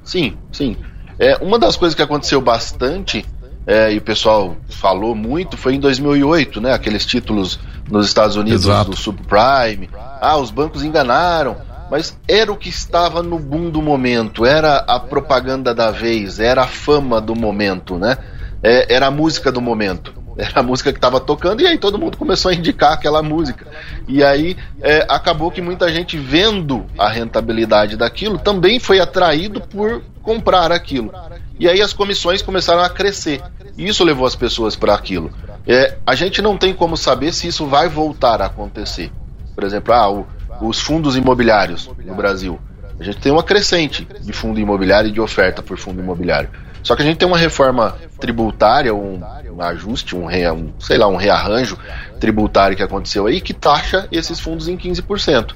[0.02, 0.78] Sim, sim.
[1.20, 3.26] É, uma das coisas que aconteceu bastante,
[3.66, 6.74] é, e o pessoal falou muito, foi em 2008, né?
[6.74, 8.92] Aqueles títulos nos Estados Unidos Exato.
[8.92, 9.90] do subprime.
[10.22, 11.56] Ah, os bancos enganaram.
[11.90, 16.64] Mas era o que estava no boom do momento, era a propaganda da vez, era
[16.64, 18.18] a fama do momento, né?
[18.64, 20.24] É, era a música do momento.
[20.36, 23.68] Era a música que estava tocando e aí todo mundo começou a indicar aquela música.
[24.08, 30.02] E aí é, acabou que muita gente vendo a rentabilidade daquilo também foi atraído por
[30.24, 31.12] comprar aquilo.
[31.60, 33.42] E aí as comissões começaram a crescer.
[33.78, 35.32] E isso levou as pessoas para aquilo.
[35.68, 39.12] É, a gente não tem como saber se isso vai voltar a acontecer.
[39.56, 40.28] Por exemplo, ah, o,
[40.62, 42.60] os fundos imobiliários no Brasil.
[43.00, 46.50] A gente tem uma crescente de fundo imobiliário e de oferta por fundo imobiliário.
[46.84, 50.98] Só que a gente tem uma reforma tributária, um, um ajuste, um, rea, um, sei
[50.98, 51.78] lá, um rearranjo
[52.20, 55.54] tributário que aconteceu aí que taxa esses fundos em 15%.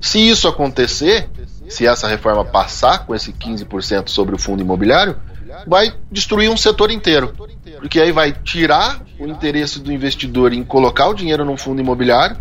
[0.00, 1.28] Se isso acontecer,
[1.68, 5.16] se essa reforma passar com esse 15% sobre o fundo imobiliário,
[5.66, 7.34] vai destruir um setor inteiro.
[7.78, 12.36] Porque aí vai tirar o interesse do investidor em colocar o dinheiro num fundo imobiliário,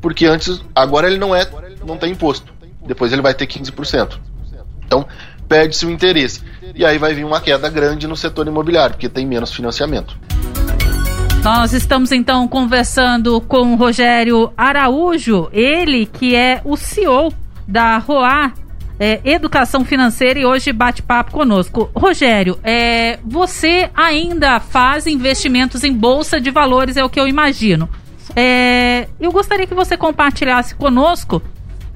[0.00, 1.48] porque antes, agora ele não é,
[1.86, 2.52] não tem imposto.
[2.84, 4.18] Depois ele vai ter 15%.
[4.84, 5.06] Então,
[5.48, 6.42] perde-se o interesse.
[6.74, 10.16] E aí vai vir uma queda grande no setor imobiliário, porque tem menos financiamento.
[11.42, 17.32] Nós estamos então conversando com o Rogério Araújo, ele que é o CEO
[17.66, 18.52] da ROA
[19.04, 21.90] é, Educação Financeira e hoje bate papo conosco.
[21.92, 27.88] Rogério, é, você ainda faz investimentos em bolsa de valores, é o que eu imagino.
[28.36, 31.42] É, eu gostaria que você compartilhasse conosco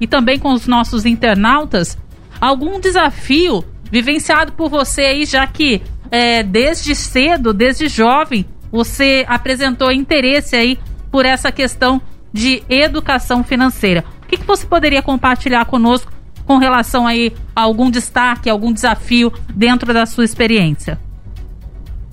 [0.01, 1.97] e também com os nossos internautas
[2.41, 9.93] algum desafio vivenciado por você aí, já que é, desde cedo, desde jovem, você apresentou
[9.93, 10.77] interesse aí
[11.09, 12.01] por essa questão
[12.33, 14.03] de educação financeira.
[14.23, 16.16] O que, que você poderia compartilhar conosco
[16.47, 20.97] com relação aí a algum destaque, algum desafio dentro da sua experiência?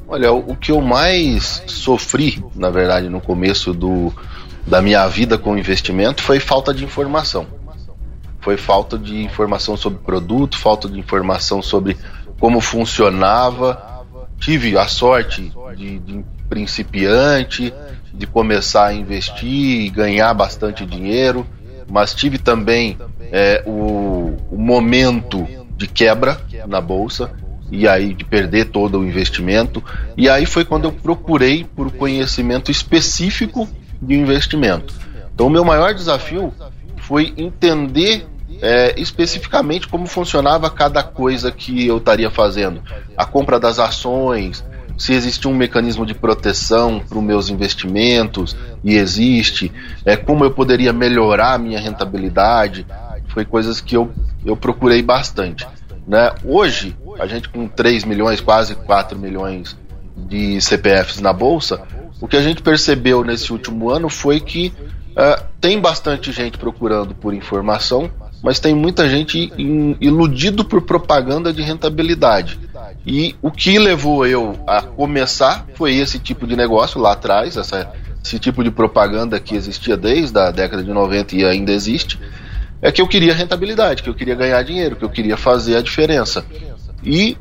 [0.07, 4.13] Olha, o que eu mais sofri, na verdade, no começo do,
[4.67, 7.47] da minha vida com investimento foi falta de informação
[8.45, 11.97] foi falta de informação sobre produto, falta de informação sobre
[12.39, 14.05] como funcionava.
[14.39, 17.73] tive a sorte de, de principiante,
[18.13, 21.47] de começar a investir e ganhar bastante dinheiro,
[21.91, 22.99] mas tive também
[23.35, 25.45] é, o, o momento
[25.77, 27.33] de quebra na bolsa
[27.69, 29.83] e aí de perder todo o investimento.
[30.17, 33.69] E aí foi quando eu procurei por conhecimento específico
[34.01, 34.95] de investimento.
[35.35, 36.55] Então, o meu maior desafio
[36.99, 38.25] foi entender
[38.63, 42.81] é, especificamente como funcionava cada coisa que eu estaria fazendo.
[43.17, 44.65] A compra das ações,
[44.97, 49.73] se existia um mecanismo de proteção para os meus investimentos, e existe,
[50.05, 52.87] é, como eu poderia melhorar a minha rentabilidade,
[53.35, 54.11] foi coisas que eu,
[54.47, 55.67] eu procurei bastante.
[56.07, 56.33] Né?
[56.45, 59.77] Hoje, a gente com 3 milhões, quase 4 milhões
[60.17, 61.83] de CPFs na Bolsa,
[62.21, 64.73] o que a gente percebeu nesse último ano foi que
[65.11, 68.09] uh, tem bastante gente procurando por informação,
[68.41, 69.53] mas tem muita gente
[70.01, 72.61] iludido por propaganda de rentabilidade.
[73.07, 77.91] E o que levou eu a começar foi esse tipo de negócio lá atrás, essa,
[78.23, 82.19] esse tipo de propaganda que existia desde a década de 90 e ainda existe,
[82.81, 85.83] é que eu queria rentabilidade, que eu queria ganhar dinheiro, que eu queria fazer a
[85.83, 86.45] diferença.
[87.03, 87.37] E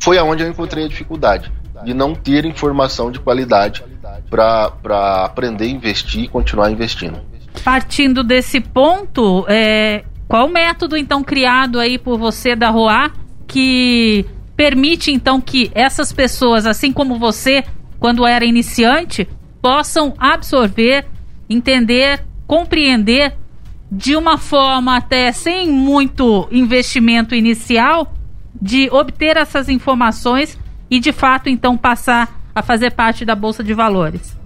[0.00, 1.50] foi aonde eu encontrei a dificuldade
[1.84, 3.84] de não ter informação de qualidade
[4.30, 7.18] para aprender a investir e continuar investindo.
[7.62, 13.12] Partindo desse ponto, é, qual o método então criado aí por você da Roar
[13.46, 14.24] que
[14.56, 17.64] permite então que essas pessoas, assim como você,
[17.98, 19.28] quando era iniciante,
[19.60, 21.06] possam absorver,
[21.48, 23.36] entender, compreender
[23.94, 28.12] de uma forma até sem muito investimento inicial,
[28.60, 30.58] de obter essas informações
[30.90, 34.36] e de fato então passar a fazer parte da bolsa de valores?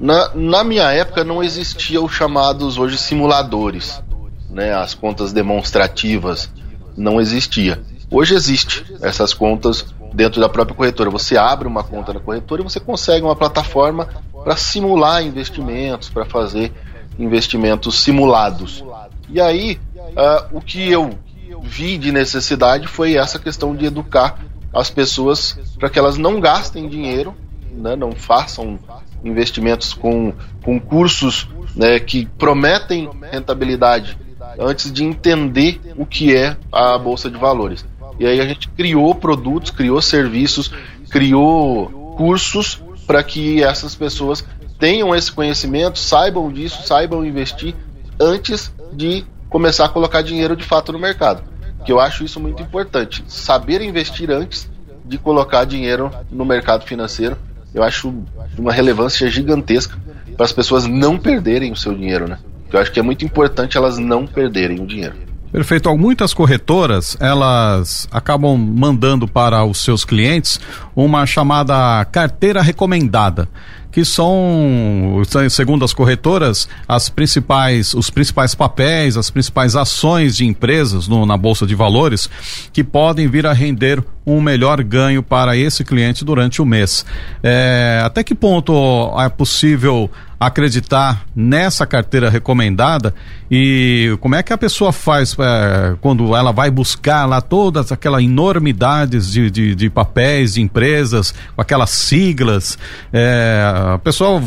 [0.00, 4.02] Na, na minha época não existia os chamados hoje simuladores
[4.50, 6.50] né, as contas demonstrativas,
[6.96, 7.80] não existia.
[8.10, 11.10] Hoje existe essas contas dentro da própria corretora.
[11.10, 14.08] Você abre uma conta na corretora e você consegue uma plataforma
[14.42, 16.72] para simular investimentos, para fazer
[17.18, 18.84] investimentos simulados.
[19.28, 21.18] E aí, uh, o que eu
[21.62, 24.38] vi de necessidade foi essa questão de educar
[24.72, 27.34] as pessoas para que elas não gastem dinheiro,
[27.72, 28.78] né, não façam
[29.24, 34.16] investimentos com, com cursos né, que prometem rentabilidade
[34.58, 37.84] antes de entender o que é a bolsa de valores.
[38.18, 40.72] E aí a gente criou produtos, criou serviços,
[41.10, 44.44] criou cursos para que essas pessoas
[44.78, 47.74] tenham esse conhecimento, saibam disso, saibam investir
[48.20, 51.42] antes de começar a colocar dinheiro de fato no mercado.
[51.84, 53.24] Que eu acho isso muito importante.
[53.28, 54.68] Saber investir antes
[55.04, 57.36] de colocar dinheiro no mercado financeiro,
[57.74, 58.12] eu acho
[58.58, 59.98] uma relevância gigantesca
[60.36, 62.38] para as pessoas não perderem o seu dinheiro, né?
[62.72, 65.14] Eu acho que é muito importante elas não perderem o dinheiro.
[65.50, 65.96] Perfeito.
[65.96, 70.60] Muitas corretoras, elas acabam mandando para os seus clientes
[70.94, 73.48] uma chamada carteira recomendada
[73.90, 81.08] que são, segundo as corretoras, as principais, os principais papéis, as principais ações de empresas
[81.08, 82.28] no, na Bolsa de Valores
[82.72, 87.04] que podem vir a render um melhor ganho para esse cliente durante o mês.
[87.42, 88.72] É, até que ponto
[89.18, 93.12] é possível acreditar nessa carteira recomendada
[93.50, 98.22] e como é que a pessoa faz é, quando ela vai buscar lá todas aquelas
[98.22, 102.78] enormidades de, de, de papéis de empresas, com aquelas siglas,
[103.12, 103.62] é,
[103.94, 104.42] a pessoa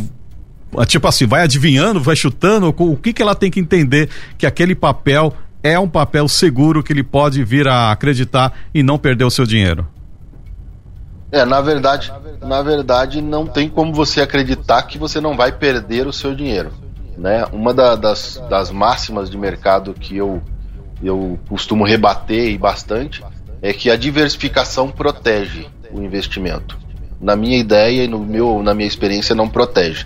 [0.87, 4.73] tipo assim, vai adivinhando, vai chutando, o que, que ela tem que entender que aquele
[4.73, 9.31] papel é um papel seguro que ele pode vir a acreditar e não perder o
[9.31, 9.87] seu dinheiro?
[11.31, 16.05] É, na verdade, na verdade não tem como você acreditar que você não vai perder
[16.05, 16.71] o seu dinheiro,
[17.17, 17.45] né?
[17.53, 20.41] Uma da, das, das máximas de mercado que eu
[21.03, 23.23] eu costumo rebater e bastante
[23.61, 26.77] é que a diversificação protege o investimento.
[27.19, 30.05] Na minha ideia e no meu, na minha experiência não protege.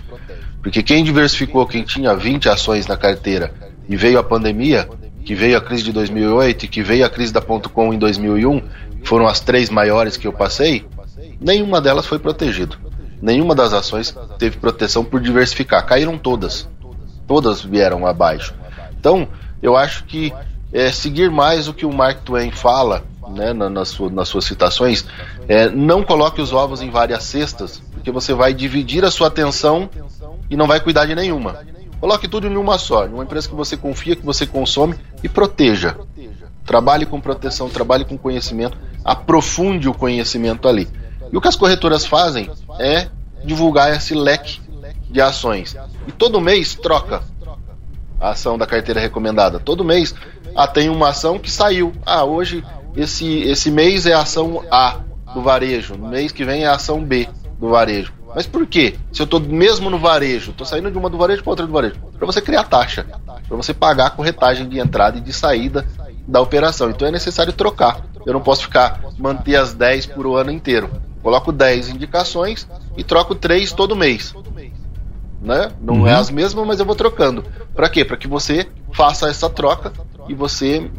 [0.62, 3.52] Porque quem diversificou, quem tinha 20 ações na carteira
[3.88, 4.88] e veio a pandemia,
[5.26, 7.98] que veio a crise de 2008 e que veio a crise da ponto .com em
[7.98, 8.62] 2001,
[9.04, 10.86] foram as três maiores que eu passei,
[11.40, 12.76] nenhuma delas foi protegida.
[13.20, 15.84] Nenhuma das ações teve proteção por diversificar.
[15.84, 16.68] Caíram todas.
[17.26, 18.54] Todas vieram abaixo.
[18.98, 19.26] Então,
[19.60, 20.32] eu acho que
[20.72, 24.44] é, seguir mais o que o Mark Twain fala né, na, nas, sua, nas suas
[24.44, 25.04] citações,
[25.48, 29.90] é, não coloque os ovos em várias cestas, porque você vai dividir a sua atenção
[30.48, 31.56] e não vai cuidar de nenhuma.
[32.00, 35.28] Coloque tudo em uma só, em uma empresa que você confia, que você consome e
[35.28, 35.96] proteja.
[36.64, 40.88] Trabalhe com proteção, trabalhe com conhecimento, aprofunde o conhecimento ali.
[41.32, 43.08] E o que as corretoras fazem é
[43.44, 44.60] divulgar esse leque
[45.08, 45.76] de ações.
[46.06, 47.22] E todo mês troca
[48.20, 49.58] a ação da carteira recomendada.
[49.58, 50.14] Todo mês
[50.54, 51.92] ah, tem uma ação que saiu.
[52.04, 52.64] Ah, hoje
[52.96, 55.00] esse, esse mês é a ação A.
[55.34, 57.28] do varejo, no mês que vem é a ação B
[57.58, 58.12] do varejo.
[58.36, 58.96] Mas por quê?
[59.10, 61.72] Se eu estou mesmo no varejo, estou saindo de uma do varejo para outra do
[61.72, 65.86] varejo, para você criar taxa, para você pagar a corretagem de entrada e de saída
[66.28, 66.90] da operação.
[66.90, 68.04] Então é necessário trocar.
[68.26, 70.90] Eu não posso ficar manter as 10 por o ano inteiro.
[71.22, 74.34] Coloco 10 indicações e troco 3 todo mês.
[75.40, 75.72] Né?
[75.80, 76.06] Não é uhum.
[76.06, 77.42] é as mesmas, mas eu vou trocando.
[77.74, 78.04] Para quê?
[78.04, 79.94] Para que você faça essa troca
[80.28, 80.90] e você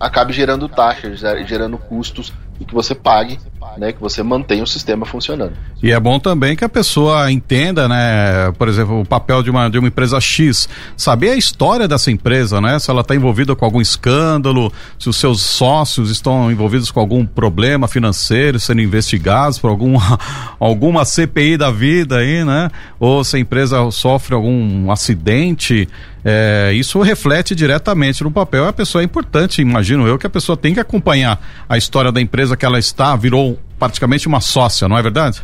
[0.00, 3.38] acabe gerando taxas, gerando custos e que você pague,
[3.78, 5.52] né, que você mantenha o sistema funcionando.
[5.82, 9.68] E é bom também que a pessoa entenda, né, por exemplo, o papel de uma,
[9.68, 13.64] de uma empresa X, saber a história dessa empresa, né, se ela está envolvida com
[13.64, 19.68] algum escândalo, se os seus sócios estão envolvidos com algum problema financeiro, sendo investigados por
[19.68, 20.18] alguma,
[20.58, 25.88] alguma CPI da vida aí, né, ou se a empresa sofre algum acidente,
[26.28, 28.66] é, isso reflete diretamente no papel.
[28.66, 32.20] A pessoa é importante, imagino eu, que a pessoa tem que acompanhar a história da
[32.20, 35.42] empresa que ela está, virou praticamente uma sócia, não é verdade?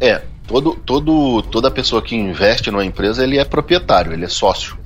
[0.00, 4.76] É, todo, todo, toda pessoa que investe numa empresa, ele é proprietário, ele é sócio.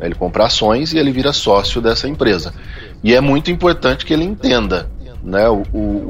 [0.00, 2.54] Ele compra ações e ele vira sócio dessa empresa.
[3.04, 4.90] E é muito importante que ele entenda
[5.22, 5.62] né, o,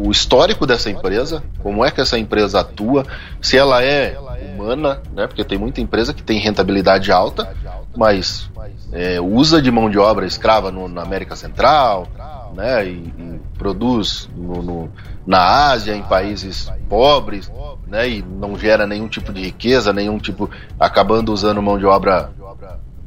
[0.06, 3.04] o, histórico dessa empresa, como é que essa empresa atua,
[3.40, 4.16] se ela é
[4.54, 7.52] humana, né, porque tem muita empresa que tem rentabilidade alta,
[7.96, 8.48] mas
[8.92, 12.06] é, usa de mão de obra escrava no, na América Central,
[12.54, 14.92] né, e, e produz no, no,
[15.26, 17.50] na Ásia, em países pobres,
[17.86, 22.30] né, e não gera nenhum tipo de riqueza, nenhum tipo, acabando usando mão de obra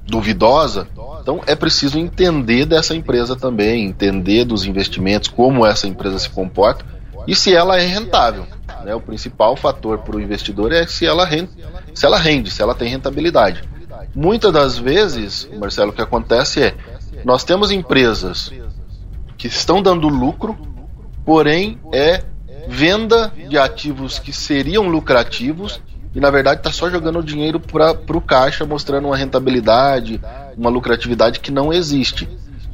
[0.05, 0.87] duvidosa.
[1.21, 6.85] Então é preciso entender dessa empresa também, entender dos investimentos, como essa empresa se comporta
[7.27, 8.45] e se ela é rentável.
[8.83, 8.93] Né?
[8.93, 11.51] O principal fator para o investidor é se ela, rende,
[11.93, 13.63] se ela rende, se ela tem rentabilidade.
[14.13, 16.75] Muitas das vezes, Marcelo, o que acontece é
[17.23, 18.51] nós temos empresas
[19.43, 20.57] que estão dando lucro,
[21.25, 22.23] porém é
[22.65, 25.81] venda de ativos que seriam lucrativos
[26.15, 30.21] e na verdade está só jogando dinheiro para o caixa, mostrando uma rentabilidade,
[30.57, 32.25] uma lucratividade que não existe.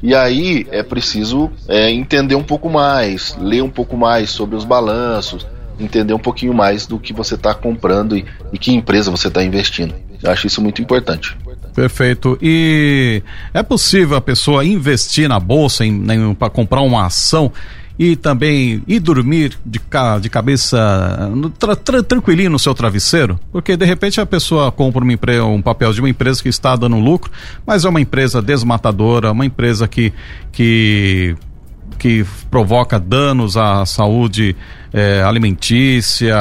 [0.04, 4.64] E aí é preciso é, entender um pouco mais, ler um pouco mais sobre os
[4.64, 5.48] balanços,
[5.80, 9.44] entender um pouquinho mais do que você está comprando e, e que empresa você está
[9.44, 9.96] investindo.
[10.22, 11.36] Eu acho isso muito importante.
[11.74, 12.38] Perfeito.
[12.42, 13.22] E
[13.54, 15.84] é possível a pessoa investir na bolsa
[16.38, 17.52] para comprar uma ação
[18.00, 19.78] e também ir dormir de,
[20.22, 23.38] de cabeça tra, tra, tranquilinho no seu travesseiro?
[23.52, 26.78] Porque de repente a pessoa compra uma empresa, um papel de uma empresa que está
[26.78, 27.30] dando lucro,
[27.66, 30.14] mas é uma empresa desmatadora, uma empresa que,
[30.50, 31.36] que
[32.00, 34.56] que provoca danos à saúde
[34.92, 36.36] é, alimentícia,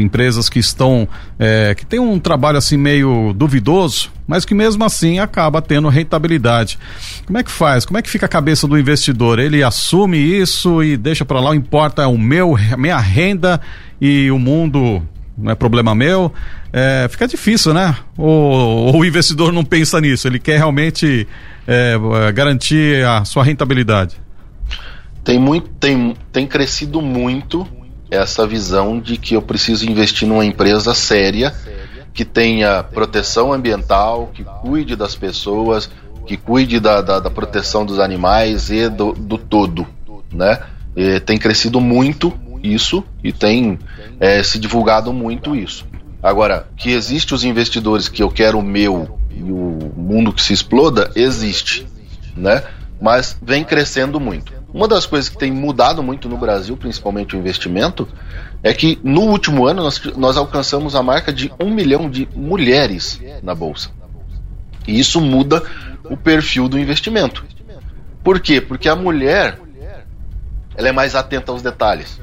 [0.00, 1.06] empresas que estão
[1.38, 6.78] é, que tem um trabalho assim meio duvidoso, mas que mesmo assim acaba tendo rentabilidade.
[7.26, 7.84] Como é que faz?
[7.84, 9.38] Como é que fica a cabeça do investidor?
[9.38, 13.60] Ele assume isso e deixa para lá, o importa é o meu, a minha renda
[14.00, 15.02] e o mundo
[15.36, 16.32] não é problema meu.
[16.72, 17.94] É, fica difícil, né?
[18.16, 21.28] Ou, o investidor não pensa nisso, ele quer realmente
[22.34, 24.16] garantir a sua rentabilidade
[25.24, 27.66] tem, muito, tem, tem crescido muito
[28.10, 31.54] essa visão de que eu preciso investir numa empresa séria
[32.12, 35.88] que tenha proteção ambiental, que cuide das pessoas,
[36.26, 39.86] que cuide da, da, da proteção dos animais e do, do todo,
[40.30, 40.60] né?
[40.94, 43.78] E tem crescido muito isso e tem
[44.20, 45.86] é, se divulgado muito isso.
[46.22, 50.52] Agora, que existe os investidores que eu quero o meu e o mundo que se
[50.52, 51.86] exploda, existe,
[52.36, 52.62] né?
[53.00, 54.52] Mas vem crescendo muito.
[54.72, 58.08] Uma das coisas que tem mudado muito no Brasil, principalmente o investimento,
[58.62, 63.20] é que no último ano nós, nós alcançamos a marca de um milhão de mulheres
[63.42, 63.90] na Bolsa.
[64.86, 65.62] E isso muda
[66.04, 67.44] o perfil do investimento.
[68.24, 68.60] Por quê?
[68.60, 69.58] Porque a mulher
[70.74, 72.20] ela é mais atenta aos detalhes.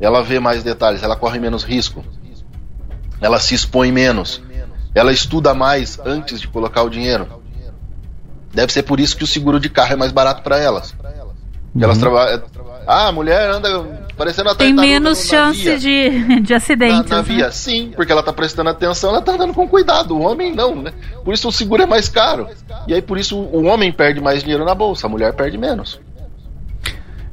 [0.00, 2.04] Ela vê mais detalhes, ela corre menos risco.
[3.20, 4.42] Ela se expõe menos.
[4.94, 7.42] Ela estuda mais antes de colocar o dinheiro.
[8.52, 10.94] Deve ser por isso que o seguro de carro é mais barato para elas.
[11.74, 11.82] Uhum.
[11.82, 12.42] Elas trabalham.
[12.86, 13.68] Ah, a mulher anda
[14.16, 17.10] parecendo até Tem menos chance de, de acidentes.
[17.10, 17.22] Na, na né?
[17.22, 20.16] via, sim, porque ela tá prestando atenção, ela tá andando com cuidado.
[20.16, 20.92] O homem não, né?
[21.24, 22.46] Por isso o seguro é mais caro.
[22.86, 25.98] E aí por isso o homem perde mais dinheiro na bolsa, a mulher perde menos.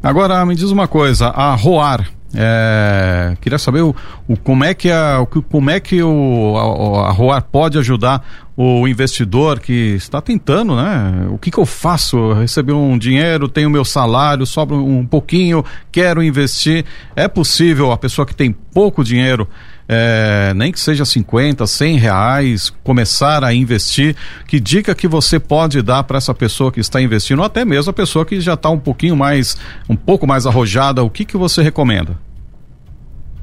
[0.01, 3.95] Agora me diz uma coisa, a Roar, é, queria saber o,
[4.27, 8.25] o, como é que a, como é que o, a, a Roar pode ajudar
[8.55, 11.27] o investidor que está tentando, né?
[11.32, 12.17] O que, que eu faço?
[12.17, 16.86] Eu recebi um dinheiro, tenho meu salário, sobra um pouquinho, quero investir.
[17.15, 19.47] É possível a pessoa que tem pouco dinheiro,
[19.91, 24.15] é, nem que seja 50, 100 reais, começar a investir?
[24.47, 27.91] Que dica que você pode dar para essa pessoa que está investindo, ou até mesmo
[27.91, 29.57] a pessoa que já está um pouquinho mais,
[29.89, 31.03] um pouco mais arrojada?
[31.03, 32.17] O que, que você recomenda?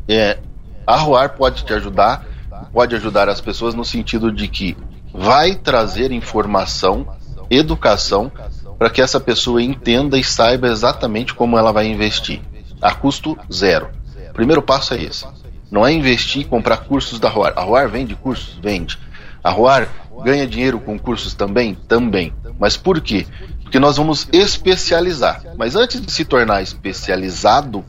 [0.08, 0.38] é,
[0.86, 2.26] a Roar pode te ajudar,
[2.72, 4.76] pode ajudar as pessoas no sentido de que
[5.12, 7.06] vai trazer informação,
[7.50, 8.32] educação,
[8.78, 12.40] para que essa pessoa entenda e saiba exatamente como ela vai investir,
[12.80, 13.90] a custo zero.
[14.30, 15.26] O primeiro passo é esse.
[15.70, 17.52] Não é investir e comprar cursos da Roar.
[17.56, 18.58] A Roar vende cursos?
[18.62, 18.98] Vende.
[19.42, 19.88] A Roar
[20.24, 21.74] ganha dinheiro com cursos também?
[21.74, 22.32] Também.
[22.58, 23.26] Mas por quê?
[23.62, 25.42] Porque nós vamos especializar.
[25.56, 27.84] Mas antes de se tornar especializado,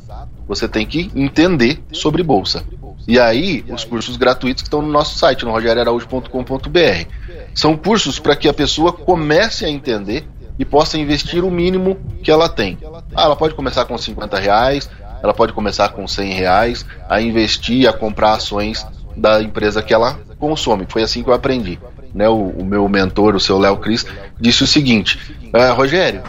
[0.47, 2.63] você tem que entender sobre bolsa.
[3.07, 7.07] E aí, os cursos gratuitos que estão no nosso site, no rogeraraújo.com.br.
[7.55, 10.27] São cursos para que a pessoa comece a entender
[10.59, 12.77] e possa investir o mínimo que ela tem.
[13.15, 14.89] Ah, ela pode começar com 50 reais,
[15.21, 20.19] ela pode começar com 100 reais a investir, a comprar ações da empresa que ela
[20.37, 20.85] consome.
[20.87, 21.79] Foi assim que eu aprendi.
[22.13, 24.05] Né, o, o meu mentor, o seu Léo Cris,
[24.39, 25.19] disse o seguinte:
[25.53, 26.23] ah, Rogério,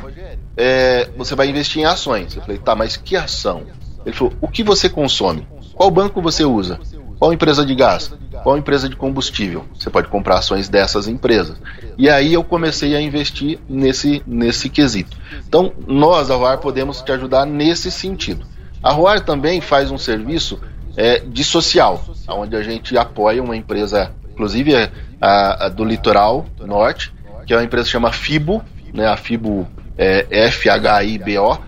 [0.57, 2.37] é, você vai investir em ações.
[2.37, 3.63] Eu falei, tá, mas que ação?
[4.05, 5.47] Ele falou: o que você consome?
[5.75, 6.79] Qual banco você usa?
[7.19, 8.13] Qual empresa de gás?
[8.43, 9.67] Qual empresa de combustível?
[9.75, 11.57] Você pode comprar ações dessas empresas.
[11.99, 15.17] E aí eu comecei a investir nesse, nesse quesito.
[15.47, 18.47] Então, nós, a Roar, podemos te ajudar nesse sentido.
[18.83, 20.61] A Roar também faz um serviço
[20.97, 24.75] é, de social, onde a gente apoia uma empresa, inclusive
[25.21, 27.13] a, a, do litoral norte,
[27.47, 28.63] que é uma empresa que chama FIBO,
[28.93, 31.61] né, a FIBO é F-H-I-B-O.com.br,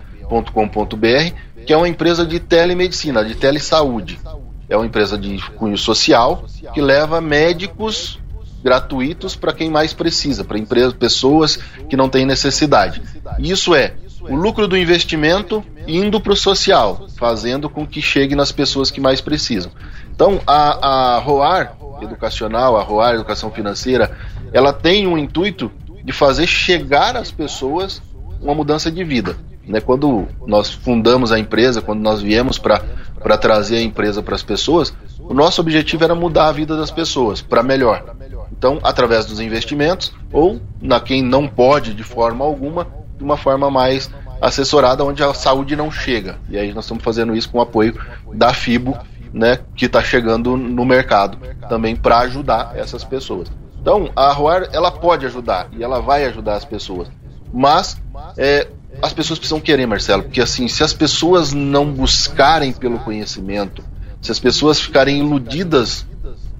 [1.65, 4.19] que é uma empresa de telemedicina, de telesaúde.
[4.67, 8.19] É uma empresa de cunho social que leva médicos
[8.63, 10.57] gratuitos para quem mais precisa, para
[10.97, 11.59] pessoas
[11.89, 13.01] que não têm necessidade.
[13.37, 18.51] Isso é o lucro do investimento indo para o social, fazendo com que chegue nas
[18.51, 19.71] pessoas que mais precisam.
[20.13, 24.15] Então, a, a ROAR educacional, a ROAR Educação Financeira,
[24.51, 25.71] ela tem um intuito
[26.03, 28.01] de fazer chegar às pessoas
[28.41, 29.37] uma mudança de vida.
[29.65, 29.79] Né?
[29.79, 34.93] Quando nós fundamos a empresa, quando nós viemos para trazer a empresa para as pessoas,
[35.19, 38.15] o nosso objetivo era mudar a vida das pessoas para melhor.
[38.51, 43.71] Então, através dos investimentos, ou na quem não pode de forma alguma, de uma forma
[43.71, 44.09] mais
[44.43, 46.37] assessorada, onde a saúde não chega.
[46.49, 47.97] E aí nós estamos fazendo isso com o apoio
[48.33, 48.97] da FIBO,
[49.33, 51.37] né, que está chegando no mercado
[51.69, 53.49] também para ajudar essas pessoas.
[53.81, 57.07] Então, a Roar ela pode ajudar e ela vai ajudar as pessoas,
[57.53, 57.97] mas
[58.37, 58.67] é,
[59.01, 63.83] as pessoas precisam querer, Marcelo, porque assim, se as pessoas não buscarem pelo conhecimento,
[64.21, 66.05] se as pessoas ficarem iludidas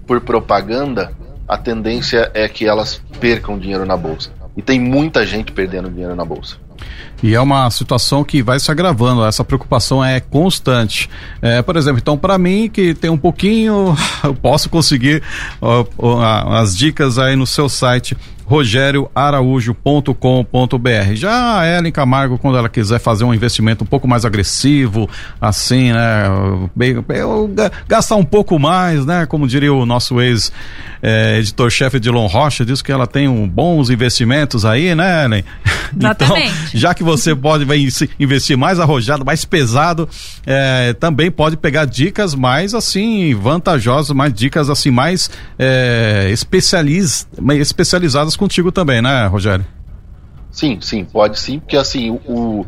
[0.07, 1.13] por propaganda,
[1.47, 4.31] a tendência é que elas percam dinheiro na bolsa.
[4.55, 6.57] E tem muita gente perdendo dinheiro na bolsa.
[7.23, 11.09] E é uma situação que vai se agravando, essa preocupação é constante.
[11.41, 15.23] É, por exemplo, então, para mim, que tem um pouquinho, eu posso conseguir
[15.61, 16.21] ó, ó,
[16.57, 21.15] as dicas aí no seu site rogérioaraújo.com.br.
[21.15, 25.91] Já a Ellen Camargo, quando ela quiser fazer um investimento um pouco mais agressivo, assim,
[25.91, 26.23] né?
[26.75, 26.95] Bem,
[27.87, 29.25] gastar um pouco mais, né?
[29.25, 34.65] Como diria o nosso ex-editor-chefe de Lon Rocha, diz que ela tem um, bons investimentos
[34.65, 35.43] aí, né, Ellen?
[35.97, 36.49] Exatamente.
[36.49, 37.65] Então, já que você pode
[38.19, 40.09] investir mais arrojado, mais pesado,
[40.45, 45.29] é, também pode pegar dicas mais, assim, vantajosas, mais dicas, assim, mais
[46.31, 47.27] especializ,
[47.59, 49.65] especializadas contigo também, né, Rogério?
[50.51, 52.65] Sim, sim, pode sim, porque assim, o,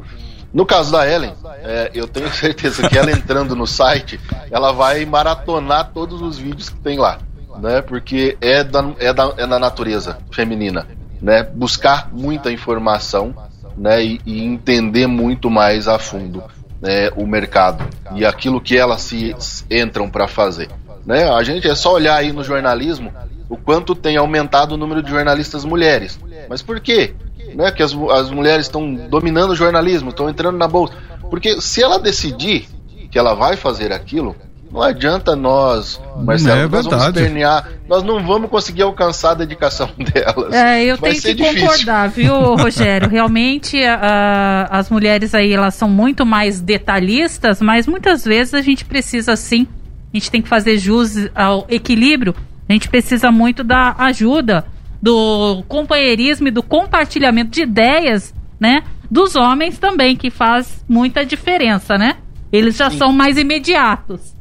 [0.53, 5.05] no caso da Ellen, é, eu tenho certeza que ela entrando no site, ela vai
[5.05, 7.19] maratonar todos os vídeos que tem lá,
[7.59, 7.81] né?
[7.81, 10.87] Porque é da, é da, é da natureza feminina,
[11.21, 11.43] né?
[11.43, 13.35] Buscar muita informação,
[13.77, 14.03] né?
[14.03, 16.43] E, e entender muito mais a fundo
[16.81, 19.35] né, o mercado e aquilo que elas se
[19.69, 20.69] entram para fazer,
[21.05, 21.29] né?
[21.29, 23.11] A gente é só olhar aí no jornalismo
[23.49, 26.19] o quanto tem aumentado o número de jornalistas mulheres.
[26.49, 27.13] Mas por quê?
[27.53, 30.93] Né, que as, as mulheres estão dominando o jornalismo, estão entrando na bolsa.
[31.29, 32.67] Porque se ela decidir
[33.11, 34.35] que ela vai fazer aquilo,
[34.71, 39.89] não adianta nós, Marcelo, é nós vamos espernear, nós não vamos conseguir alcançar a dedicação
[40.13, 40.53] delas.
[40.53, 41.61] É, eu Vai tenho que difícil.
[41.61, 43.07] concordar, viu, Rogério?
[43.07, 48.83] Realmente, a, as mulheres aí, elas são muito mais detalhistas, mas muitas vezes a gente
[48.83, 49.65] precisa sim,
[50.13, 52.35] a gente tem que fazer jus ao equilíbrio
[52.67, 54.65] a gente precisa muito da ajuda,
[55.01, 58.83] do companheirismo e do compartilhamento de ideias, né?
[59.09, 62.17] Dos homens também, que faz muita diferença, né?
[62.51, 62.97] Eles já Sim.
[62.97, 64.33] são mais imediatos.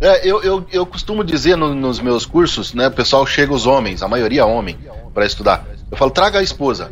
[0.00, 2.88] É, eu, eu, eu costumo dizer no, nos meus cursos, né?
[2.88, 4.76] O pessoal chega os homens, a maioria homem,
[5.14, 5.64] para estudar.
[5.90, 6.90] Eu falo, traga a esposa.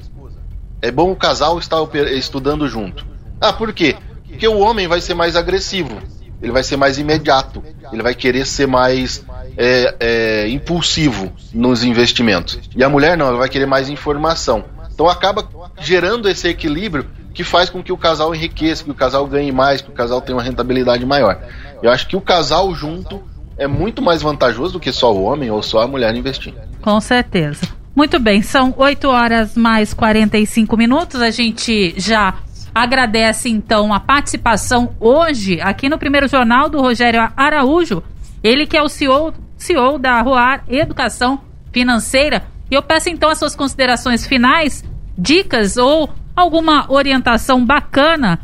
[0.81, 1.78] É bom o casal estar
[2.12, 3.05] estudando junto.
[3.41, 3.97] Ah, por quê?
[4.28, 5.99] Porque o homem vai ser mais agressivo,
[6.43, 7.62] ele vai ser mais imediato,
[7.93, 9.24] ele vai querer ser mais
[9.57, 12.59] é, é, impulsivo nos investimentos.
[12.74, 14.64] E a mulher não, ela vai querer mais informação.
[14.93, 15.49] Então acaba
[15.80, 19.80] gerando esse equilíbrio que faz com que o casal enriqueça, que o casal ganhe mais,
[19.80, 21.41] que o casal tenha uma rentabilidade maior.
[21.82, 23.22] Eu acho que o casal junto
[23.57, 26.55] é muito mais vantajoso do que só o homem ou só a mulher investir.
[26.80, 27.66] Com certeza.
[27.95, 31.20] Muito bem, são 8 horas mais 45 minutos.
[31.20, 32.34] A gente já
[32.75, 38.03] agradece então a participação hoje aqui no primeiro jornal do Rogério Araújo,
[38.43, 41.41] ele que é o CEO, CEO da Roar Educação
[41.73, 42.45] Financeira.
[42.71, 44.85] E eu peço então as suas considerações finais,
[45.16, 48.41] dicas ou alguma orientação bacana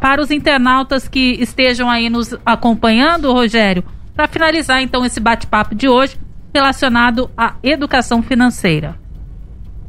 [0.00, 5.88] para os internautas que estejam aí nos acompanhando, Rogério, para finalizar então esse bate-papo de
[5.88, 6.18] hoje
[6.52, 8.98] relacionado à educação financeira.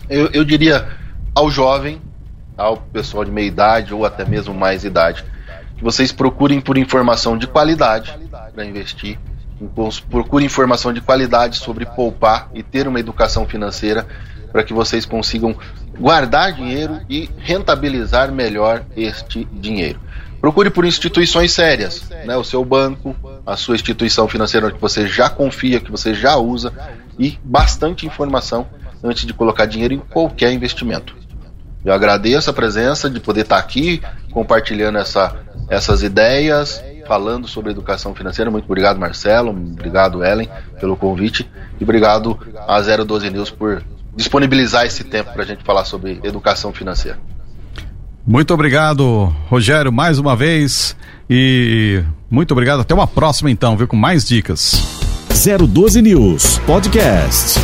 [0.08, 0.88] Eu, eu diria
[1.34, 2.00] ao jovem,
[2.91, 5.24] pessoal de meia idade ou até mesmo mais idade,
[5.78, 8.18] que vocês procurem por informação de qualidade
[8.53, 9.18] para investir,
[10.10, 14.05] procurem informação de qualidade sobre poupar e ter uma educação financeira
[14.51, 15.55] para que vocês consigam
[15.97, 19.99] guardar dinheiro e rentabilizar melhor este dinheiro.
[20.39, 22.38] Procure por instituições sérias, né?
[22.38, 26.74] o seu banco, a sua instituição financeira que você já confia, que você já usa,
[27.18, 28.66] e bastante informação
[29.03, 31.16] antes de colocar dinheiro em qualquer investimento.
[31.84, 34.02] Eu agradeço a presença de poder estar aqui
[34.32, 35.36] compartilhando essa,
[35.70, 38.52] essas ideias, falando sobre educação financeira.
[38.52, 39.52] Muito obrigado, Marcelo.
[39.52, 40.50] Obrigado, Ellen,
[40.80, 41.50] pelo convite.
[41.80, 43.82] E obrigado a 012 News por
[44.16, 47.18] disponibilizar esse tempo para a gente falar sobre educação financeira.
[48.28, 50.96] Muito obrigado, Rogério, mais uma vez.
[51.30, 52.82] E muito obrigado.
[52.82, 53.88] Até uma próxima, então, viu?
[53.88, 54.84] Com mais dicas.
[55.30, 57.60] 012 News Podcast.